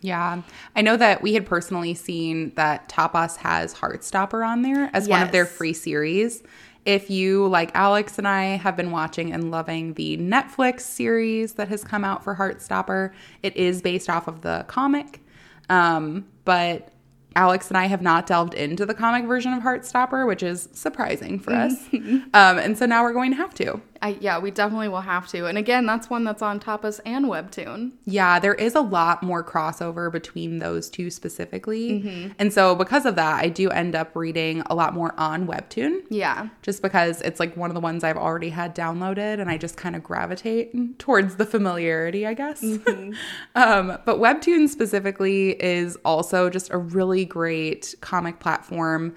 Yeah. 0.00 0.42
I 0.76 0.82
know 0.82 0.98
that 0.98 1.22
we 1.22 1.32
had 1.32 1.46
personally 1.46 1.94
seen 1.94 2.52
that 2.56 2.88
Tapas 2.90 3.36
has 3.38 3.74
Heartstopper 3.74 4.46
on 4.46 4.62
there 4.62 4.90
as 4.92 5.08
yes. 5.08 5.10
one 5.10 5.22
of 5.22 5.32
their 5.32 5.46
free 5.46 5.72
series. 5.72 6.42
If 6.84 7.08
you, 7.08 7.46
like 7.46 7.70
Alex 7.74 8.18
and 8.18 8.28
I, 8.28 8.56
have 8.56 8.76
been 8.76 8.90
watching 8.90 9.32
and 9.32 9.50
loving 9.50 9.94
the 9.94 10.18
Netflix 10.18 10.80
series 10.80 11.54
that 11.54 11.68
has 11.68 11.82
come 11.82 12.04
out 12.04 12.22
for 12.22 12.34
Heartstopper, 12.34 13.12
it 13.42 13.56
is 13.56 13.80
based 13.80 14.10
off 14.10 14.28
of 14.28 14.42
the 14.42 14.66
comic. 14.68 15.22
Um, 15.70 16.26
but 16.44 16.90
Alex 17.36 17.68
and 17.68 17.76
I 17.76 17.86
have 17.86 18.02
not 18.02 18.26
delved 18.26 18.54
into 18.54 18.86
the 18.86 18.94
comic 18.94 19.24
version 19.24 19.52
of 19.52 19.62
Heartstopper, 19.62 20.26
which 20.26 20.42
is 20.42 20.68
surprising 20.72 21.38
for 21.38 21.52
us. 21.52 21.74
um, 21.92 22.58
and 22.58 22.78
so 22.78 22.86
now 22.86 23.02
we're 23.02 23.12
going 23.12 23.30
to 23.32 23.36
have 23.36 23.54
to. 23.54 23.80
I, 24.04 24.18
yeah, 24.20 24.38
we 24.38 24.50
definitely 24.50 24.88
will 24.88 25.00
have 25.00 25.28
to. 25.28 25.46
And 25.46 25.56
again, 25.56 25.86
that's 25.86 26.10
one 26.10 26.24
that's 26.24 26.42
on 26.42 26.60
Tapas 26.60 27.00
and 27.06 27.24
Webtoon. 27.24 27.92
Yeah, 28.04 28.38
there 28.38 28.52
is 28.52 28.74
a 28.74 28.82
lot 28.82 29.22
more 29.22 29.42
crossover 29.42 30.12
between 30.12 30.58
those 30.58 30.90
two 30.90 31.08
specifically. 31.10 32.02
Mm-hmm. 32.02 32.32
And 32.38 32.52
so 32.52 32.74
because 32.74 33.06
of 33.06 33.16
that, 33.16 33.42
I 33.42 33.48
do 33.48 33.70
end 33.70 33.94
up 33.94 34.14
reading 34.14 34.62
a 34.66 34.74
lot 34.74 34.92
more 34.92 35.18
on 35.18 35.46
Webtoon. 35.46 36.02
Yeah. 36.10 36.50
Just 36.60 36.82
because 36.82 37.22
it's 37.22 37.40
like 37.40 37.56
one 37.56 37.70
of 37.70 37.74
the 37.74 37.80
ones 37.80 38.04
I've 38.04 38.18
already 38.18 38.50
had 38.50 38.76
downloaded 38.76 39.40
and 39.40 39.48
I 39.48 39.56
just 39.56 39.78
kind 39.78 39.96
of 39.96 40.02
gravitate 40.02 40.98
towards 40.98 41.36
the 41.36 41.46
familiarity, 41.46 42.26
I 42.26 42.34
guess. 42.34 42.62
Mm-hmm. 42.62 43.14
um, 43.54 43.98
but 44.04 44.18
Webtoon 44.18 44.68
specifically 44.68 45.52
is 45.64 45.96
also 46.04 46.50
just 46.50 46.70
a 46.70 46.76
really 46.76 47.24
great 47.24 47.94
comic 48.02 48.38
platform 48.38 49.14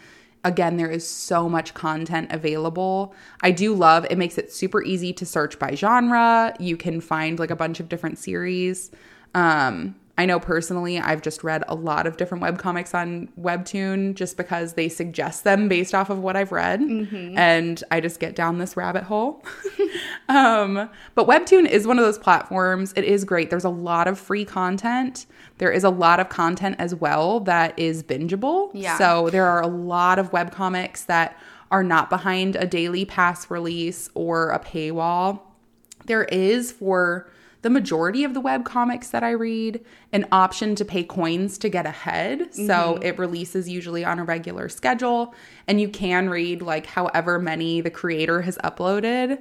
Again, 0.48 0.78
there 0.78 0.90
is 0.90 1.06
so 1.06 1.50
much 1.50 1.74
content 1.74 2.32
available. 2.32 3.14
I 3.44 3.52
do 3.52 3.74
love 3.74 4.08
it 4.10 4.18
makes 4.18 4.38
it 4.38 4.50
super 4.50 4.82
easy 4.82 5.12
to 5.12 5.26
search 5.26 5.60
by 5.60 5.76
genre. 5.76 6.56
You 6.58 6.78
can 6.78 7.02
find 7.02 7.38
like 7.38 7.52
a 7.52 7.56
bunch 7.56 7.82
of 7.82 7.90
different 7.90 8.18
series. 8.18 8.90
Um, 9.36 9.96
I 10.18 10.26
know 10.26 10.40
personally, 10.40 11.00
I've 11.00 11.22
just 11.22 11.44
read 11.44 11.66
a 11.68 11.76
lot 11.76 12.08
of 12.08 12.16
different 12.16 12.42
web 12.42 12.58
comics 12.58 12.96
on 12.96 13.28
Webtoon 13.38 14.16
just 14.16 14.38
because 14.38 14.74
they 14.74 14.88
suggest 14.88 15.44
them 15.44 15.68
based 15.68 15.94
off 15.94 16.10
of 16.10 16.20
what 16.20 16.38
I've 16.38 16.54
read. 16.54 16.80
Mm-hmm. 16.80 17.38
And 17.38 17.84
I 17.92 18.00
just 18.00 18.22
get 18.22 18.38
down 18.38 18.58
this 18.58 18.78
rabbit 18.78 19.04
hole. 19.04 19.44
um, 20.30 20.90
but 21.16 21.28
Webtoon 21.28 21.68
is 21.68 21.88
one 21.88 21.98
of 21.98 22.06
those 22.06 22.18
platforms. 22.18 22.94
It 22.96 23.04
is 23.04 23.24
great. 23.24 23.50
There's 23.50 23.63
a 23.63 23.70
lot 23.70 24.08
of 24.08 24.20
free 24.20 24.46
content. 24.46 25.26
There 25.58 25.72
is 25.72 25.84
a 25.84 25.90
lot 25.90 26.20
of 26.20 26.30
content 26.30 26.76
as 26.80 26.94
well 26.94 27.40
that 27.42 27.78
is 27.78 28.04
bingeable. 28.04 28.72
Yeah. 28.74 28.98
So 28.98 29.30
there 29.30 29.46
are 29.46 29.62
a 29.62 29.68
lot 29.68 30.20
of 30.20 30.34
web 30.34 30.52
comics 30.52 31.04
that 31.06 31.38
are 31.72 31.84
not 31.84 32.10
behind 32.10 32.56
a 32.56 32.66
daily 32.66 33.06
pass 33.06 33.50
release 33.50 34.10
or 34.13 34.52
a 34.52 34.60
paywall. 34.60 35.42
There 36.06 36.26
is 36.26 36.72
for 36.72 37.30
the 37.63 37.70
majority 37.70 38.24
of 38.24 38.34
the 38.34 38.40
web 38.40 38.63
comics 38.63 39.10
that 39.10 39.24
I 39.24 39.32
read 39.32 39.84
an 40.13 40.26
option 40.32 40.76
to 40.76 40.86
pay 40.86 41.04
coins 41.04 41.58
to 41.58 41.70
get 41.70 41.86
ahead. 41.86 42.40
Mm-hmm. 42.40 42.68
So 42.68 43.00
it 43.02 43.18
releases 43.18 43.68
usually 43.68 44.06
on 44.06 44.20
a 44.20 44.24
regular 44.24 44.70
schedule 44.70 45.34
and 45.68 45.82
you 45.82 45.90
can 45.90 46.30
read 46.30 46.62
like 46.62 46.86
however 46.86 47.40
many 47.40 47.82
the 47.82 47.90
creator 47.90 48.42
has 48.44 48.58
uploaded 48.60 49.40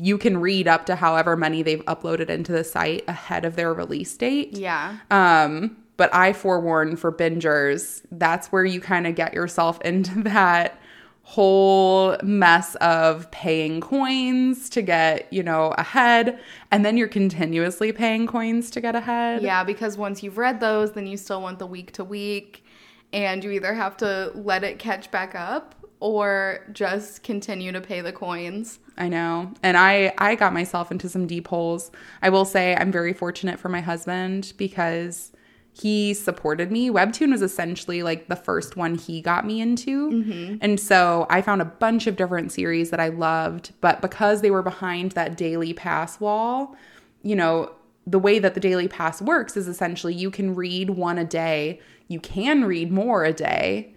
you 0.00 0.18
can 0.18 0.38
read 0.38 0.68
up 0.68 0.86
to 0.86 0.96
however 0.96 1.36
many 1.36 1.62
they've 1.62 1.84
uploaded 1.86 2.28
into 2.28 2.52
the 2.52 2.64
site 2.64 3.04
ahead 3.08 3.44
of 3.44 3.56
their 3.56 3.72
release 3.72 4.14
date. 4.16 4.56
Yeah. 4.56 4.98
Um, 5.10 5.76
but 5.96 6.14
I 6.14 6.32
forewarn 6.32 6.96
for 6.96 7.10
bingers, 7.10 8.02
that's 8.12 8.48
where 8.48 8.64
you 8.64 8.80
kind 8.80 9.06
of 9.06 9.14
get 9.14 9.34
yourself 9.34 9.80
into 9.84 10.22
that 10.24 10.78
whole 11.22 12.16
mess 12.22 12.74
of 12.76 13.30
paying 13.30 13.82
coins 13.82 14.70
to 14.70 14.80
get, 14.80 15.30
you 15.30 15.42
know, 15.42 15.74
ahead. 15.76 16.38
And 16.70 16.86
then 16.86 16.96
you're 16.96 17.06
continuously 17.06 17.92
paying 17.92 18.26
coins 18.26 18.70
to 18.70 18.80
get 18.80 18.94
ahead. 18.94 19.42
Yeah, 19.42 19.62
because 19.62 19.98
once 19.98 20.22
you've 20.22 20.38
read 20.38 20.60
those, 20.60 20.92
then 20.92 21.06
you 21.06 21.18
still 21.18 21.42
want 21.42 21.58
the 21.58 21.66
week 21.66 21.92
to 21.92 22.04
week. 22.04 22.64
And 23.12 23.44
you 23.44 23.50
either 23.50 23.74
have 23.74 23.96
to 23.98 24.32
let 24.34 24.64
it 24.64 24.78
catch 24.78 25.10
back 25.10 25.34
up 25.34 25.74
or 26.00 26.60
just 26.72 27.22
continue 27.22 27.72
to 27.72 27.80
pay 27.80 28.00
the 28.00 28.12
coins. 28.12 28.78
I 28.96 29.08
know. 29.08 29.52
And 29.62 29.76
I 29.76 30.12
I 30.18 30.34
got 30.34 30.52
myself 30.52 30.90
into 30.90 31.08
some 31.08 31.26
deep 31.26 31.48
holes. 31.48 31.90
I 32.22 32.30
will 32.30 32.44
say 32.44 32.76
I'm 32.76 32.92
very 32.92 33.12
fortunate 33.12 33.58
for 33.58 33.68
my 33.68 33.80
husband 33.80 34.52
because 34.56 35.32
he 35.72 36.12
supported 36.12 36.72
me. 36.72 36.90
Webtoon 36.90 37.30
was 37.30 37.42
essentially 37.42 38.02
like 38.02 38.26
the 38.26 38.36
first 38.36 38.76
one 38.76 38.96
he 38.96 39.20
got 39.20 39.46
me 39.46 39.60
into. 39.60 40.10
Mm-hmm. 40.10 40.56
And 40.60 40.80
so 40.80 41.26
I 41.30 41.40
found 41.40 41.62
a 41.62 41.66
bunch 41.66 42.08
of 42.08 42.16
different 42.16 42.50
series 42.50 42.90
that 42.90 42.98
I 42.98 43.08
loved, 43.08 43.72
but 43.80 44.00
because 44.00 44.40
they 44.40 44.50
were 44.50 44.62
behind 44.62 45.12
that 45.12 45.36
daily 45.36 45.72
pass 45.72 46.18
wall, 46.18 46.74
you 47.22 47.36
know, 47.36 47.70
the 48.08 48.18
way 48.18 48.40
that 48.40 48.54
the 48.54 48.60
daily 48.60 48.88
pass 48.88 49.22
works 49.22 49.56
is 49.56 49.68
essentially 49.68 50.14
you 50.14 50.30
can 50.30 50.54
read 50.54 50.90
one 50.90 51.18
a 51.18 51.24
day, 51.24 51.80
you 52.08 52.18
can 52.18 52.64
read 52.64 52.90
more 52.90 53.24
a 53.24 53.32
day, 53.32 53.94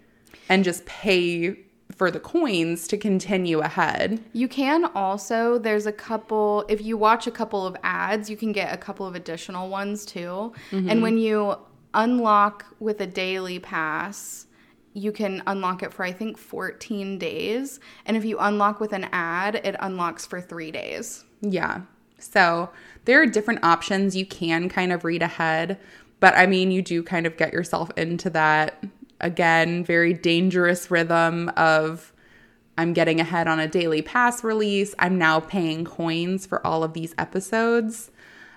and 0.48 0.62
just 0.64 0.84
pay 0.86 1.56
for 1.96 2.10
the 2.10 2.20
coins 2.20 2.88
to 2.88 2.96
continue 2.96 3.60
ahead. 3.60 4.22
You 4.32 4.48
can 4.48 4.84
also, 4.94 5.58
there's 5.58 5.86
a 5.86 5.92
couple, 5.92 6.64
if 6.68 6.82
you 6.82 6.96
watch 6.96 7.26
a 7.26 7.30
couple 7.30 7.66
of 7.66 7.76
ads, 7.82 8.28
you 8.30 8.36
can 8.36 8.52
get 8.52 8.72
a 8.72 8.76
couple 8.76 9.06
of 9.06 9.14
additional 9.14 9.68
ones 9.68 10.04
too. 10.04 10.52
Mm-hmm. 10.70 10.88
And 10.88 11.02
when 11.02 11.18
you 11.18 11.56
unlock 11.94 12.66
with 12.80 13.00
a 13.00 13.06
daily 13.06 13.58
pass, 13.58 14.46
you 14.94 15.12
can 15.12 15.42
unlock 15.46 15.82
it 15.82 15.92
for 15.92 16.04
I 16.04 16.12
think 16.12 16.36
14 16.36 17.18
days. 17.18 17.80
And 18.06 18.16
if 18.16 18.24
you 18.24 18.38
unlock 18.38 18.80
with 18.80 18.92
an 18.92 19.08
ad, 19.12 19.56
it 19.64 19.76
unlocks 19.80 20.26
for 20.26 20.40
three 20.40 20.70
days. 20.70 21.24
Yeah. 21.40 21.82
So 22.18 22.70
there 23.04 23.20
are 23.20 23.26
different 23.26 23.64
options 23.64 24.16
you 24.16 24.26
can 24.26 24.68
kind 24.68 24.92
of 24.92 25.04
read 25.04 25.22
ahead. 25.22 25.78
But 26.20 26.34
I 26.36 26.46
mean, 26.46 26.70
you 26.70 26.82
do 26.82 27.02
kind 27.02 27.26
of 27.26 27.36
get 27.36 27.52
yourself 27.52 27.90
into 27.96 28.30
that, 28.30 28.84
again, 29.22 29.84
very 29.84 30.12
dangerous 30.12 30.90
rhythm 30.90 31.50
of 31.56 32.12
I'm 32.76 32.92
getting 32.92 33.20
ahead 33.20 33.48
on 33.48 33.60
a 33.60 33.68
daily 33.68 34.02
pass 34.02 34.42
release. 34.42 34.94
I'm 34.98 35.18
now 35.18 35.40
paying 35.40 35.84
coins 35.84 36.46
for 36.46 36.66
all 36.66 36.82
of 36.82 36.94
these 36.94 37.14
episodes. 37.18 38.10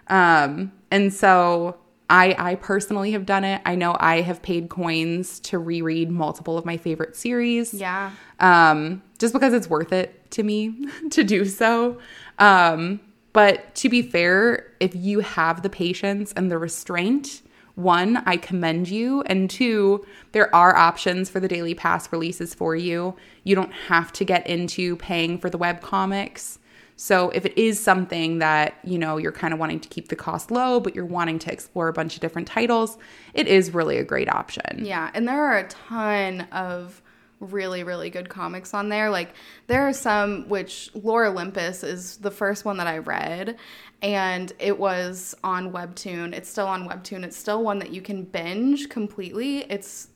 Um, 0.07 0.71
and 0.91 1.13
so 1.13 1.77
I 2.09 2.35
I 2.37 2.55
personally 2.55 3.11
have 3.11 3.25
done 3.25 3.43
it. 3.43 3.61
I 3.65 3.75
know 3.75 3.95
I 3.99 4.21
have 4.21 4.41
paid 4.41 4.69
coins 4.69 5.39
to 5.41 5.59
reread 5.59 6.11
multiple 6.11 6.57
of 6.57 6.65
my 6.65 6.77
favorite 6.77 7.15
series. 7.15 7.73
Yeah. 7.73 8.11
Um, 8.39 9.01
just 9.17 9.33
because 9.33 9.53
it's 9.53 9.69
worth 9.69 9.91
it 9.91 10.31
to 10.31 10.43
me 10.43 10.87
to 11.11 11.23
do 11.23 11.45
so. 11.45 11.99
Um, 12.39 12.99
but 13.33 13.75
to 13.75 13.89
be 13.89 14.01
fair, 14.01 14.71
if 14.79 14.95
you 14.95 15.19
have 15.19 15.61
the 15.61 15.69
patience 15.69 16.31
and 16.37 16.49
the 16.49 16.57
restraint, 16.57 17.41
one, 17.75 18.17
I 18.25 18.37
commend 18.37 18.89
you. 18.89 19.21
And 19.23 19.49
two, 19.49 20.05
there 20.31 20.53
are 20.55 20.75
options 20.75 21.29
for 21.29 21.39
the 21.39 21.47
daily 21.47 21.73
pass 21.73 22.11
releases 22.11 22.53
for 22.53 22.75
you. 22.75 23.15
You 23.43 23.55
don't 23.55 23.73
have 23.73 24.11
to 24.13 24.25
get 24.25 24.47
into 24.47 24.95
paying 24.97 25.37
for 25.37 25.49
the 25.49 25.57
web 25.57 25.81
comics. 25.81 26.59
So 26.97 27.29
if 27.31 27.45
it 27.45 27.57
is 27.57 27.81
something 27.81 28.39
that, 28.39 28.75
you 28.83 28.97
know, 28.97 29.17
you're 29.17 29.33
kind 29.33 29.53
of 29.53 29.59
wanting 29.59 29.81
to 29.81 29.89
keep 29.89 30.07
the 30.07 30.15
cost 30.15 30.49
low, 30.49 30.79
but 30.79 30.95
you're 30.95 31.05
wanting 31.05 31.39
to 31.39 31.51
explore 31.51 31.89
a 31.89 31.93
bunch 31.93 32.15
of 32.15 32.21
different 32.21 32.47
titles, 32.47 32.97
it 33.33 33.47
is 33.47 33.73
really 33.73 33.97
a 33.97 34.03
great 34.03 34.29
option. 34.29 34.85
Yeah, 34.85 35.11
and 35.13 35.27
there 35.27 35.43
are 35.43 35.57
a 35.57 35.67
ton 35.67 36.41
of 36.53 37.01
really 37.39 37.83
really 37.83 38.09
good 38.09 38.29
comics 38.29 38.73
on 38.73 38.89
there. 38.89 39.09
Like 39.09 39.33
there 39.67 39.87
are 39.87 39.93
some 39.93 40.47
which 40.47 40.89
Lore 40.95 41.25
Olympus 41.25 41.83
is 41.83 42.17
the 42.17 42.31
first 42.31 42.65
one 42.65 42.77
that 42.77 42.87
I 42.87 42.99
read 42.99 43.57
and 44.01 44.53
it 44.59 44.77
was 44.77 45.35
on 45.43 45.71
Webtoon. 45.71 46.33
It's 46.33 46.49
still 46.49 46.67
on 46.67 46.87
Webtoon. 46.87 47.23
It's 47.23 47.37
still 47.37 47.63
one 47.63 47.79
that 47.79 47.91
you 47.91 48.01
can 48.01 48.23
binge 48.23 48.89
completely. 48.89 49.59
It's 49.69 50.09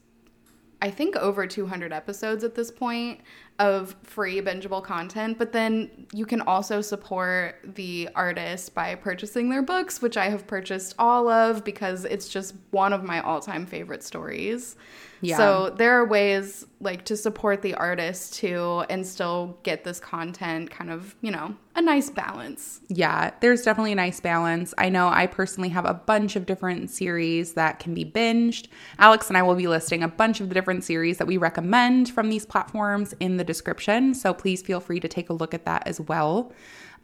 I 0.82 0.90
think 0.90 1.18
over 1.18 1.46
200 1.46 1.92
episodes 1.92 2.44
at 2.44 2.56
this 2.56 2.72
point 2.72 3.20
of 3.60 3.96
free 4.04 4.40
bingeable 4.42 4.82
content, 4.82 5.38
but 5.38 5.52
then 5.52 6.08
you 6.14 6.26
can 6.26 6.40
also 6.40 6.80
support 6.80 7.60
the 7.76 8.08
artist 8.16 8.74
by 8.74 8.96
purchasing 8.96 9.50
their 9.50 9.62
books, 9.62 10.02
which 10.02 10.16
I 10.16 10.30
have 10.30 10.48
purchased 10.48 10.96
all 10.98 11.28
of 11.28 11.66
because 11.66 12.06
it's 12.06 12.30
just 12.30 12.56
one 12.72 12.94
of 12.94 13.04
my 13.04 13.20
all-time 13.20 13.66
favorite 13.66 14.04
stories. 14.04 14.78
Yeah. 15.20 15.36
So 15.36 15.70
there 15.72 16.00
are 16.00 16.06
ways 16.06 16.66
like 16.82 17.04
to 17.06 17.18
support 17.18 17.62
the 17.62 17.74
artist 17.74 18.36
too 18.36 18.86
and 18.90 19.06
still 19.06 19.58
get 19.64 19.84
this 19.84 20.00
content 20.00 20.70
kind 20.72 20.90
of, 20.90 21.14
you 21.22 21.30
know, 21.30 21.54
a 21.76 21.82
nice 21.82 22.10
balance. 22.10 22.80
Yeah, 22.88 23.32
there's 23.42 23.64
definitely 23.64 23.92
a 23.92 23.96
nice 23.96 24.20
balance. 24.22 24.74
I 24.78 24.88
know 24.88 25.10
I 25.10 25.28
personally 25.28 25.70
have 25.70 25.86
a 25.86 25.94
bunch 25.94 26.38
of 26.38 26.46
different 26.46 26.90
series 26.90 27.54
that 27.54 27.80
can 27.80 27.94
be 27.94 28.06
binged. 28.06 28.68
Alex 28.98 29.28
and 29.28 29.38
I 29.38 29.44
will 29.44 29.56
be 29.56 29.68
listing 29.68 30.04
a 30.04 30.08
bunch 30.08 30.40
of 30.40 30.48
the 30.48 30.54
different 30.56 30.86
series 30.86 31.18
that 31.18 31.28
we 31.28 31.38
recommend 31.38 32.10
from 32.10 32.30
these 32.30 32.46
platforms 32.46 33.14
in 33.20 33.38
the 33.38 33.44
description, 33.44 34.14
so 34.14 34.34
please 34.34 34.62
feel 34.62 34.80
free 34.80 35.02
to 35.02 35.08
take 35.08 35.30
a 35.30 35.34
look 35.34 35.54
at 35.54 35.66
that 35.66 35.86
as 35.86 36.00
well. 36.00 36.54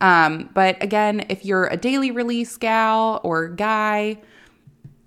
Um, 0.01 0.49
but 0.53 0.81
again, 0.81 1.25
if 1.29 1.45
you're 1.45 1.67
a 1.67 1.77
daily 1.77 2.11
release 2.11 2.57
gal 2.57 3.21
or 3.23 3.49
guy, 3.49 4.21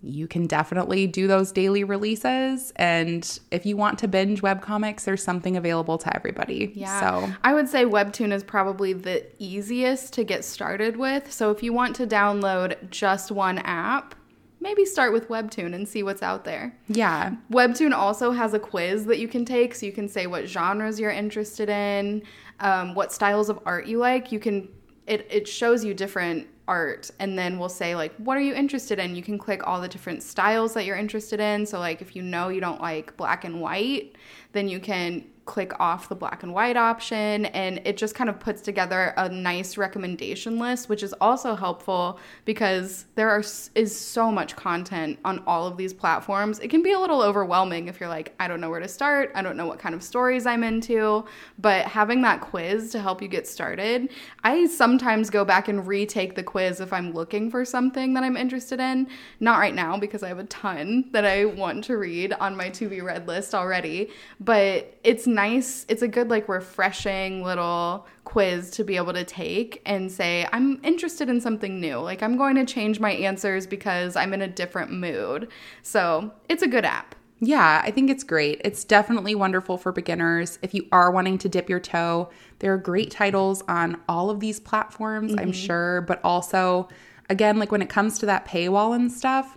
you 0.09 0.27
can 0.27 0.47
definitely 0.47 1.07
do 1.07 1.27
those 1.27 1.53
daily 1.53 1.85
releases. 1.85 2.73
And 2.77 3.39
if 3.51 3.67
you 3.67 3.77
want 3.77 3.99
to 4.01 4.09
binge 4.09 4.41
webcomics, 4.41 5.05
there's 5.05 5.23
something 5.23 5.57
available 5.57 5.99
to 5.99 6.17
everybody. 6.17 6.73
Yeah. 6.75 7.01
So 7.01 7.33
I 7.45 7.53
would 7.53 7.69
say 7.69 7.85
Webtoon 7.85 8.33
is 8.33 8.43
probably 8.43 8.95
the 8.95 9.27
easiest 9.39 10.15
to 10.15 10.25
get 10.25 10.45
started 10.45 10.97
with. 10.97 11.31
So 11.31 11.51
if 11.51 11.63
you 11.63 11.73
want 11.73 11.95
to 11.97 12.07
download 12.07 12.91
just 12.91 13.31
one 13.31 13.59
app, 13.59 14.15
maybe 14.61 14.85
start 14.85 15.13
with 15.13 15.29
Webtoon 15.29 15.75
and 15.75 15.87
see 15.87 16.03
what's 16.03 16.23
out 16.23 16.45
there. 16.45 16.75
Yeah. 16.89 17.37
Webtoon 17.53 17.93
also 17.93 18.31
has 18.33 18.55
a 18.55 18.59
quiz 18.59 19.05
that 19.07 19.19
you 19.19 19.29
can 19.29 19.45
take. 19.45 19.75
So 19.75 19.85
you 19.85 19.93
can 19.93 20.09
say 20.09 20.27
what 20.27 20.49
genres 20.49 20.99
you're 20.99 21.11
interested 21.11 21.69
in, 21.69 22.23
um, 22.61 22.95
what 22.95 23.13
styles 23.13 23.51
of 23.51 23.61
art 23.67 23.87
you 23.87 23.99
like. 23.99 24.33
You 24.33 24.41
can, 24.41 24.69
it, 25.07 25.27
it 25.31 25.47
shows 25.47 25.85
you 25.85 25.93
different 25.93 26.49
art 26.69 27.11
and 27.19 27.39
then 27.39 27.59
we'll 27.59 27.69
say 27.69 27.97
like 27.97 28.15
what 28.19 28.37
are 28.37 28.41
you 28.41 28.55
interested 28.55 28.99
in? 28.99 29.17
You 29.17 29.23
can 29.23 29.39
click 29.39 29.67
all 29.67 29.81
the 29.81 29.89
different 29.89 30.23
styles 30.23 30.75
that 30.75 30.85
you're 30.85 30.97
interested 30.97 31.41
in. 31.41 31.67
So 31.67 31.81
like 31.81 32.01
if 32.01 32.15
you 32.15 32.23
know 32.23 32.51
you 32.51 32.61
don't 32.61 32.81
like 32.81 33.17
black 33.17 33.45
and 33.45 33.61
white 33.61 34.15
then 34.53 34.69
you 34.69 34.79
can 34.79 35.25
click 35.49 35.73
off 35.81 36.11
the 36.11 36.15
black 36.15 36.43
and 36.43 36.53
white 36.53 36.77
option 36.77 37.47
and 37.47 37.81
it 37.87 37.97
just 37.97 38.15
kind 38.15 38.29
of 38.29 38.39
puts 38.39 38.61
together 38.61 39.15
a 39.17 39.31
nice 39.31 39.79
recommendation 39.79 40.59
list 40.59 40.91
which 40.91 41.03
is 41.03 41.15
also 41.23 41.57
helpful 41.57 42.21
because 42.45 43.07
there 43.15 43.31
are 43.31 43.43
is 43.75 43.99
so 43.99 44.31
much 44.31 44.55
content 44.57 45.19
on 45.25 45.43
all 45.47 45.67
of 45.67 45.79
these 45.79 45.95
platforms. 45.95 46.59
It 46.59 46.69
can 46.69 46.83
be 46.83 46.93
a 46.93 47.01
little 47.01 47.23
overwhelming 47.23 47.89
if 47.89 47.99
you're 47.99 48.11
like 48.11 48.35
I 48.39 48.47
don't 48.47 48.61
know 48.61 48.69
where 48.69 48.81
to 48.81 48.89
start. 48.89 49.33
I 49.35 49.41
don't 49.41 49.57
know 49.57 49.67
what 49.67 49.79
kind 49.79 49.95
of 49.95 50.03
stories 50.03 50.45
I'm 50.45 50.63
into. 50.63 51.25
But 51.59 51.87
having 51.87 52.21
that 52.23 52.43
quiz 52.43 52.93
to 52.93 53.01
help 53.01 53.23
you 53.23 53.29
get 53.29 53.47
started 53.47 54.11
I 54.45 54.67
sometimes 54.67 55.31
go 55.31 55.47
back 55.47 55.69
and 55.69 55.87
retake 55.87 56.35
the 56.35 56.43
quiz 56.43 56.81
if 56.81 56.93
I'm 56.93 57.13
looking 57.13 57.51
for 57.51 57.65
something 57.65 58.13
that 58.15 58.23
I'm 58.23 58.37
interested 58.37 58.81
in. 58.81 59.09
Not 59.41 59.59
right 59.59 59.75
now 59.75 59.97
because 59.97 60.23
I 60.23 60.29
have 60.29 60.39
a 60.39 60.45
ton 60.45 61.07
that 61.13 61.25
I 61.25 61.47
want 61.47 61.85
to 61.85 61.97
read 61.97 62.35
on 62.35 62.55
my 62.55 62.69
to 62.69 62.89
be 62.89 63.01
read 63.01 63.27
list 63.27 63.55
already 63.55 64.11
but 64.41 64.99
it's 65.05 65.27
nice. 65.39 65.87
It's 65.89 66.03
a 66.03 66.09
good, 66.09 66.31
like, 66.31 66.49
refreshing 66.49 67.45
little 67.45 68.09
quiz 68.25 68.71
to 68.73 68.83
be 68.83 68.97
able 68.97 69.13
to 69.13 69.23
take 69.23 69.81
and 69.87 70.11
say, 70.11 70.49
I'm 70.53 70.81
interested 70.83 71.29
in 71.29 71.41
something 71.41 71.79
new. 71.81 71.99
Like, 71.99 72.25
I'm 72.25 72.37
going 72.37 72.57
to 72.57 72.65
change 72.65 72.99
my 72.99 73.13
answers 73.13 73.65
because 73.65 74.17
I'm 74.17 74.35
in 74.35 74.43
a 74.43 74.49
different 74.49 74.91
mood. 74.91 75.49
So, 75.83 76.33
it's 76.49 76.65
a 76.65 76.67
good 76.67 76.85
app. 76.85 77.15
Yeah, 77.39 77.81
I 77.85 77.93
think 77.93 78.11
it's 78.11 78.25
great. 78.25 78.61
It's 78.65 78.83
definitely 78.83 79.37
wonderful 79.37 79.79
for 79.79 79.93
beginners. 79.93 80.59
If 80.61 80.75
you 80.75 80.89
are 80.91 81.13
wanting 81.13 81.39
to 81.39 81.49
dip 81.49 81.71
your 81.71 81.79
toe, 81.79 82.31
there 82.59 82.73
are 82.75 82.79
great 82.79 83.13
titles 83.13 83.63
on 83.69 84.01
all 84.09 84.31
of 84.31 84.41
these 84.41 84.59
platforms, 84.59 85.31
mm-hmm. 85.31 85.41
I'm 85.41 85.53
sure, 85.53 86.01
but 86.01 86.21
also, 86.25 86.89
again, 87.31 87.61
like 87.61 87.71
when 87.71 87.81
it 87.81 87.89
comes 87.89 88.19
to 88.19 88.27
that 88.27 88.45
paywall 88.45 88.97
and 88.97 89.13
stuff, 89.13 89.57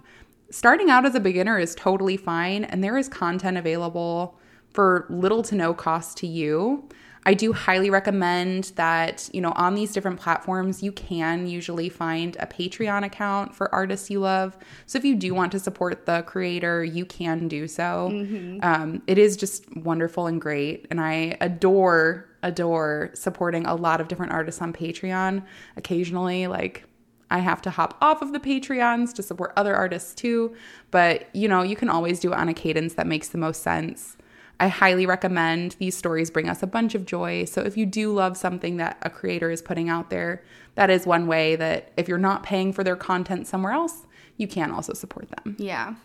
starting 0.51 0.91
out 0.91 1.07
as 1.07 1.15
a 1.15 1.19
beginner 1.19 1.57
is 1.57 1.73
totally 1.73 2.17
fine, 2.17 2.65
and 2.65 2.83
there 2.83 2.99
is 2.99 3.09
content 3.09 3.57
available 3.57 4.37
for 4.71 5.05
little 5.09 5.43
to 5.43 5.55
no 5.55 5.73
cost 5.73 6.17
to 6.17 6.27
you. 6.27 6.87
I 7.23 7.35
do 7.35 7.53
highly 7.53 7.91
recommend 7.91 8.71
that, 8.77 9.29
you 9.31 9.41
know, 9.41 9.51
on 9.55 9.75
these 9.75 9.93
different 9.93 10.19
platforms, 10.19 10.81
you 10.81 10.91
can 10.91 11.45
usually 11.45 11.87
find 11.87 12.35
a 12.39 12.47
Patreon 12.47 13.05
account 13.05 13.53
for 13.53 13.73
artists 13.73 14.09
you 14.09 14.19
love. 14.21 14.57
So 14.87 14.97
if 14.97 15.05
you 15.05 15.15
do 15.15 15.35
want 15.35 15.51
to 15.51 15.59
support 15.59 16.07
the 16.07 16.23
creator, 16.23 16.83
you 16.83 17.05
can 17.05 17.47
do 17.47 17.67
so. 17.67 18.09
Mm-hmm. 18.11 18.59
Um, 18.63 19.03
it 19.05 19.19
is 19.19 19.37
just 19.37 19.65
wonderful 19.77 20.25
and 20.25 20.41
great. 20.41 20.87
And 20.89 20.99
I 20.99 21.37
adore, 21.41 22.27
adore 22.41 23.11
supporting 23.13 23.67
a 23.67 23.75
lot 23.75 24.01
of 24.01 24.07
different 24.07 24.31
artists 24.31 24.59
on 24.59 24.73
Patreon. 24.73 25.43
Occasionally, 25.77 26.47
like, 26.47 26.85
I 27.29 27.37
have 27.37 27.61
to 27.61 27.69
hop 27.69 27.99
off 28.01 28.23
of 28.23 28.33
the 28.33 28.39
Patreons 28.39 29.13
to 29.13 29.21
support 29.21 29.53
other 29.55 29.75
artists 29.75 30.15
too. 30.15 30.55
But, 30.89 31.33
you 31.35 31.47
know, 31.47 31.61
you 31.61 31.75
can 31.75 31.87
always 31.87 32.19
do 32.19 32.33
it 32.33 32.39
on 32.39 32.49
a 32.49 32.53
cadence 32.55 32.95
that 32.95 33.05
makes 33.05 33.29
the 33.29 33.37
most 33.37 33.61
sense. 33.61 34.17
I 34.61 34.67
highly 34.67 35.07
recommend 35.07 35.75
these 35.79 35.97
stories 35.97 36.29
bring 36.29 36.47
us 36.47 36.61
a 36.61 36.67
bunch 36.67 36.93
of 36.93 37.03
joy. 37.03 37.45
So 37.45 37.61
if 37.61 37.75
you 37.77 37.87
do 37.87 38.13
love 38.13 38.37
something 38.37 38.77
that 38.77 38.95
a 39.01 39.09
creator 39.09 39.49
is 39.49 39.59
putting 39.59 39.89
out 39.89 40.11
there, 40.11 40.43
that 40.75 40.91
is 40.91 41.07
one 41.07 41.25
way 41.25 41.55
that 41.55 41.91
if 41.97 42.07
you're 42.07 42.19
not 42.19 42.43
paying 42.43 42.71
for 42.71 42.83
their 42.83 42.95
content 42.95 43.47
somewhere 43.47 43.71
else, 43.71 44.05
you 44.37 44.47
can 44.47 44.69
also 44.69 44.93
support 44.93 45.29
them. 45.29 45.55
Yeah. 45.57 45.95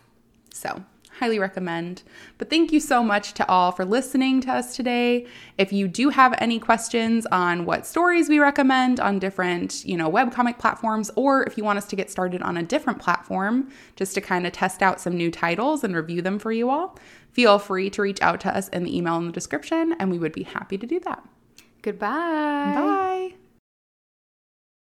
So 0.51 0.83
highly 1.19 1.39
recommend. 1.39 2.03
But 2.37 2.49
thank 2.49 2.71
you 2.71 2.79
so 2.79 3.03
much 3.03 3.33
to 3.33 3.47
all 3.47 3.71
for 3.71 3.85
listening 3.85 4.41
to 4.41 4.51
us 4.51 4.75
today. 4.75 5.25
If 5.57 5.73
you 5.73 5.87
do 5.87 6.09
have 6.09 6.35
any 6.37 6.59
questions 6.59 7.25
on 7.31 7.65
what 7.65 7.85
stories 7.85 8.29
we 8.29 8.39
recommend 8.39 8.99
on 8.99 9.19
different, 9.19 9.85
you 9.85 9.97
know, 9.97 10.09
webcomic 10.09 10.59
platforms, 10.59 11.11
or 11.15 11.43
if 11.43 11.57
you 11.57 11.63
want 11.63 11.77
us 11.77 11.85
to 11.87 11.95
get 11.95 12.11
started 12.11 12.41
on 12.41 12.57
a 12.57 12.63
different 12.63 12.99
platform 12.99 13.69
just 13.95 14.13
to 14.15 14.21
kind 14.21 14.45
of 14.45 14.53
test 14.53 14.81
out 14.81 14.99
some 14.99 15.17
new 15.17 15.31
titles 15.31 15.83
and 15.83 15.95
review 15.95 16.21
them 16.21 16.39
for 16.39 16.51
you 16.51 16.69
all, 16.69 16.97
feel 17.31 17.59
free 17.59 17.89
to 17.89 18.01
reach 18.01 18.21
out 18.21 18.39
to 18.41 18.55
us 18.55 18.67
in 18.69 18.83
the 18.83 18.95
email 18.95 19.17
in 19.17 19.25
the 19.25 19.31
description, 19.31 19.95
and 19.99 20.11
we 20.11 20.19
would 20.19 20.33
be 20.33 20.43
happy 20.43 20.77
to 20.77 20.85
do 20.85 20.99
that. 21.01 21.23
Goodbye. 21.81 22.07
Bye. 22.09 23.46